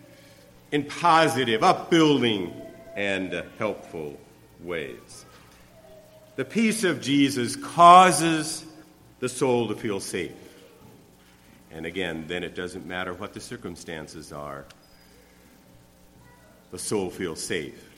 in 0.72 0.84
positive, 0.84 1.62
upbuilding, 1.62 2.54
and 2.96 3.44
helpful 3.58 4.18
ways. 4.62 5.24
The 6.36 6.44
peace 6.44 6.84
of 6.84 7.00
Jesus 7.00 7.54
causes 7.56 8.64
the 9.20 9.28
soul 9.28 9.68
to 9.68 9.74
feel 9.74 10.00
safe. 10.00 10.32
And 11.74 11.84
again, 11.84 12.24
then 12.28 12.42
it 12.42 12.54
doesn't 12.54 12.86
matter 12.86 13.12
what 13.12 13.34
the 13.34 13.40
circumstances 13.40 14.32
are 14.32 14.64
the 16.74 16.78
soul 16.80 17.08
feels 17.08 17.40
safe. 17.40 17.88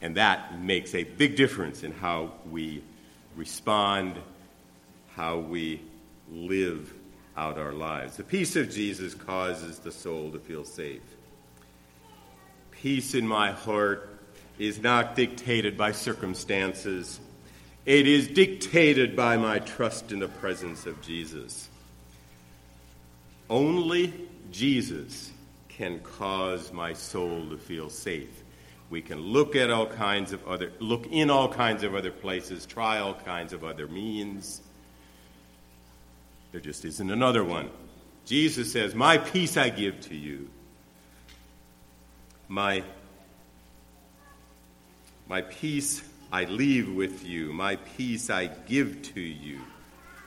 And 0.00 0.16
that 0.16 0.58
makes 0.58 0.94
a 0.94 1.04
big 1.04 1.36
difference 1.36 1.82
in 1.82 1.92
how 1.92 2.32
we 2.50 2.82
respond, 3.36 4.16
how 5.14 5.40
we 5.40 5.82
live 6.32 6.94
out 7.36 7.58
our 7.58 7.74
lives. 7.74 8.16
The 8.16 8.24
peace 8.24 8.56
of 8.56 8.70
Jesus 8.70 9.12
causes 9.12 9.78
the 9.78 9.92
soul 9.92 10.30
to 10.30 10.38
feel 10.38 10.64
safe. 10.64 11.02
Peace 12.70 13.14
in 13.14 13.28
my 13.28 13.50
heart 13.50 14.18
is 14.58 14.80
not 14.80 15.16
dictated 15.16 15.76
by 15.76 15.92
circumstances. 15.92 17.20
It 17.84 18.06
is 18.06 18.28
dictated 18.28 19.14
by 19.14 19.36
my 19.36 19.58
trust 19.58 20.12
in 20.12 20.20
the 20.20 20.28
presence 20.28 20.86
of 20.86 21.02
Jesus. 21.02 21.68
Only 23.50 24.12
Jesus 24.50 25.30
can 25.68 26.00
cause 26.00 26.72
my 26.72 26.92
soul 26.92 27.48
to 27.50 27.58
feel 27.58 27.90
safe. 27.90 28.44
We 28.90 29.02
can 29.02 29.18
look 29.18 29.56
at 29.56 29.70
all 29.70 29.86
kinds 29.86 30.32
of 30.32 30.46
other 30.46 30.72
look 30.78 31.06
in 31.10 31.30
all 31.30 31.48
kinds 31.52 31.82
of 31.82 31.94
other 31.94 32.12
places, 32.12 32.64
try 32.64 32.98
all 32.98 33.14
kinds 33.14 33.52
of 33.52 33.64
other 33.64 33.88
means. 33.88 34.62
There 36.52 36.60
just 36.60 36.84
isn't 36.84 37.10
another 37.10 37.42
one. 37.42 37.70
Jesus 38.24 38.70
says, 38.70 38.94
"My 38.94 39.18
peace 39.18 39.56
I 39.56 39.70
give 39.70 40.00
to 40.02 40.14
you. 40.14 40.48
My 42.46 42.84
my 45.26 45.42
peace 45.42 46.04
I 46.30 46.44
leave 46.44 46.94
with 46.94 47.24
you. 47.24 47.52
My 47.52 47.76
peace 47.76 48.30
I 48.30 48.46
give 48.46 49.02
to 49.14 49.20
you. 49.20 49.60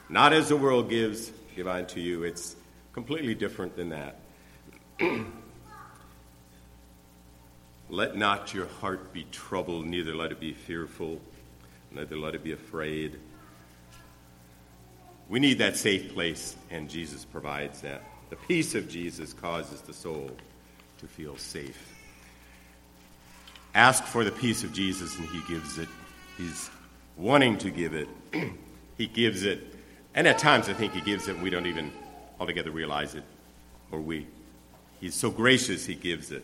Not 0.10 0.34
as 0.34 0.50
the 0.50 0.58
world 0.58 0.90
gives, 0.90 1.32
give 1.56 1.68
I 1.68 1.84
to 1.84 2.02
you. 2.02 2.24
It's 2.24 2.57
completely 2.98 3.36
different 3.36 3.76
than 3.76 3.90
that. 3.90 4.16
let 7.92 8.18
not 8.18 8.56
your 8.56 8.66
heart 8.66 9.14
be 9.14 9.24
troubled, 9.32 9.86
neither 9.86 10.16
let 10.16 10.32
it 10.32 10.40
be 10.40 10.52
fearful, 10.52 11.22
neither 11.92 12.18
let 12.18 12.34
it 12.34 12.44
be 12.44 12.54
afraid. 12.54 13.20
We 15.30 15.40
need 15.40 15.60
that 15.60 15.78
safe 15.78 16.12
place, 16.12 16.56
and 16.72 16.90
Jesus 16.90 17.24
provides 17.24 17.82
that. 17.82 18.02
The 18.32 18.36
peace 18.36 18.74
of 18.74 18.90
Jesus 18.90 19.32
causes 19.32 19.82
the 19.82 19.94
soul 19.94 20.32
to 20.98 21.06
feel 21.06 21.38
safe. 21.38 21.94
Ask 23.76 24.06
for 24.06 24.24
the 24.24 24.32
peace 24.32 24.64
of 24.64 24.74
Jesus, 24.74 25.20
and 25.20 25.30
He 25.30 25.42
gives 25.48 25.78
it. 25.78 25.88
He's 26.36 26.72
wanting 27.16 27.60
to 27.60 27.70
give 27.70 27.94
it. 27.94 28.10
he 28.98 29.06
gives 29.06 29.44
it. 29.44 29.76
And 30.16 30.28
at 30.28 30.40
times, 30.40 30.68
I 30.68 30.74
think 30.74 30.94
He 30.94 31.02
gives 31.02 31.28
it, 31.28 31.36
and 31.36 31.44
we 31.44 31.52
don't 31.52 31.68
even 31.68 31.92
altogether 32.40 32.72
realize 32.72 33.16
it. 33.16 33.24
Or 33.92 34.02
we. 34.02 34.28
He's 35.00 35.16
so 35.16 35.30
gracious, 35.30 35.86
He 35.86 35.96
gives 35.96 36.32
it. 36.32 36.44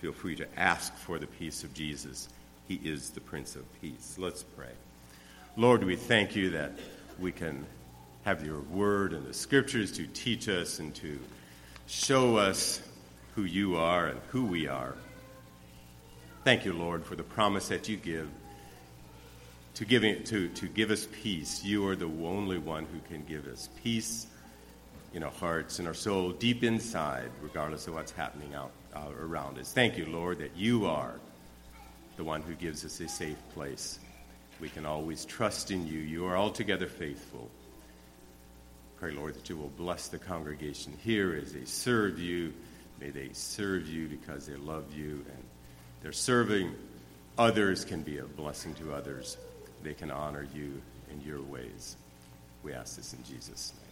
Feel 0.00 0.12
free 0.12 0.36
to 0.36 0.46
ask 0.58 0.94
for 0.94 1.18
the 1.18 1.26
peace 1.26 1.64
of 1.64 1.74
Jesus. 1.74 2.28
He 2.68 2.80
is 2.84 3.10
the 3.10 3.20
Prince 3.20 3.56
of 3.56 3.64
Peace. 3.80 4.16
Let's 4.18 4.42
pray. 4.42 4.70
Lord, 5.56 5.82
we 5.82 5.96
thank 5.96 6.36
you 6.36 6.50
that 6.50 6.72
we 7.18 7.32
can 7.32 7.66
have 8.24 8.44
your 8.44 8.60
word 8.60 9.12
and 9.12 9.26
the 9.26 9.34
scriptures 9.34 9.90
to 9.92 10.06
teach 10.06 10.48
us 10.48 10.78
and 10.78 10.94
to 10.96 11.18
show 11.86 12.36
us 12.36 12.80
who 13.34 13.42
you 13.42 13.76
are 13.76 14.08
and 14.08 14.20
who 14.28 14.44
we 14.44 14.68
are. 14.68 14.94
Thank 16.44 16.64
you, 16.64 16.72
Lord, 16.72 17.04
for 17.04 17.16
the 17.16 17.22
promise 17.22 17.68
that 17.68 17.88
you 17.88 17.96
give 17.96 18.28
to, 19.74 19.84
giving, 19.84 20.22
to, 20.24 20.48
to 20.48 20.66
give 20.66 20.90
us 20.90 21.08
peace. 21.22 21.64
You 21.64 21.86
are 21.88 21.96
the 21.96 22.06
only 22.06 22.58
one 22.58 22.84
who 22.84 23.00
can 23.08 23.24
give 23.24 23.46
us 23.46 23.68
peace 23.82 24.26
in 25.14 25.22
our 25.22 25.30
hearts 25.30 25.78
and 25.78 25.88
our 25.88 25.94
soul, 25.94 26.30
deep 26.30 26.62
inside, 26.62 27.30
regardless 27.40 27.86
of 27.86 27.94
what's 27.94 28.12
happening 28.12 28.54
out, 28.54 28.72
out 28.94 29.14
around 29.14 29.58
us. 29.58 29.72
Thank 29.72 29.96
you, 29.96 30.06
Lord, 30.06 30.38
that 30.38 30.56
you 30.56 30.86
are 30.86 31.14
the 32.16 32.24
one 32.24 32.42
who 32.42 32.54
gives 32.54 32.84
us 32.84 33.00
a 33.00 33.08
safe 33.08 33.38
place. 33.54 33.98
We 34.60 34.68
can 34.68 34.84
always 34.84 35.24
trust 35.24 35.70
in 35.70 35.86
you. 35.86 36.00
You 36.00 36.26
are 36.26 36.36
altogether 36.36 36.86
faithful. 36.86 37.48
Pray, 38.98 39.12
Lord, 39.12 39.34
that 39.34 39.48
you 39.48 39.56
will 39.56 39.72
bless 39.76 40.08
the 40.08 40.18
congregation 40.18 40.92
here 41.04 41.38
as 41.40 41.52
they 41.52 41.64
serve 41.64 42.18
you. 42.18 42.52
May 43.00 43.10
they 43.10 43.30
serve 43.32 43.86
you 43.86 44.08
because 44.08 44.46
they 44.46 44.56
love 44.56 44.92
you 44.92 45.24
and 45.28 45.44
they're 46.02 46.12
serving 46.12 46.74
others 47.38 47.84
can 47.84 48.02
be 48.02 48.18
a 48.18 48.24
blessing 48.24 48.74
to 48.74 48.92
others. 48.92 49.36
They 49.82 49.94
can 49.94 50.10
honor 50.10 50.46
you 50.52 50.82
in 51.10 51.20
your 51.20 51.40
ways. 51.40 51.96
We 52.64 52.72
ask 52.72 52.96
this 52.96 53.12
in 53.12 53.22
Jesus' 53.22 53.72
name. 53.76 53.87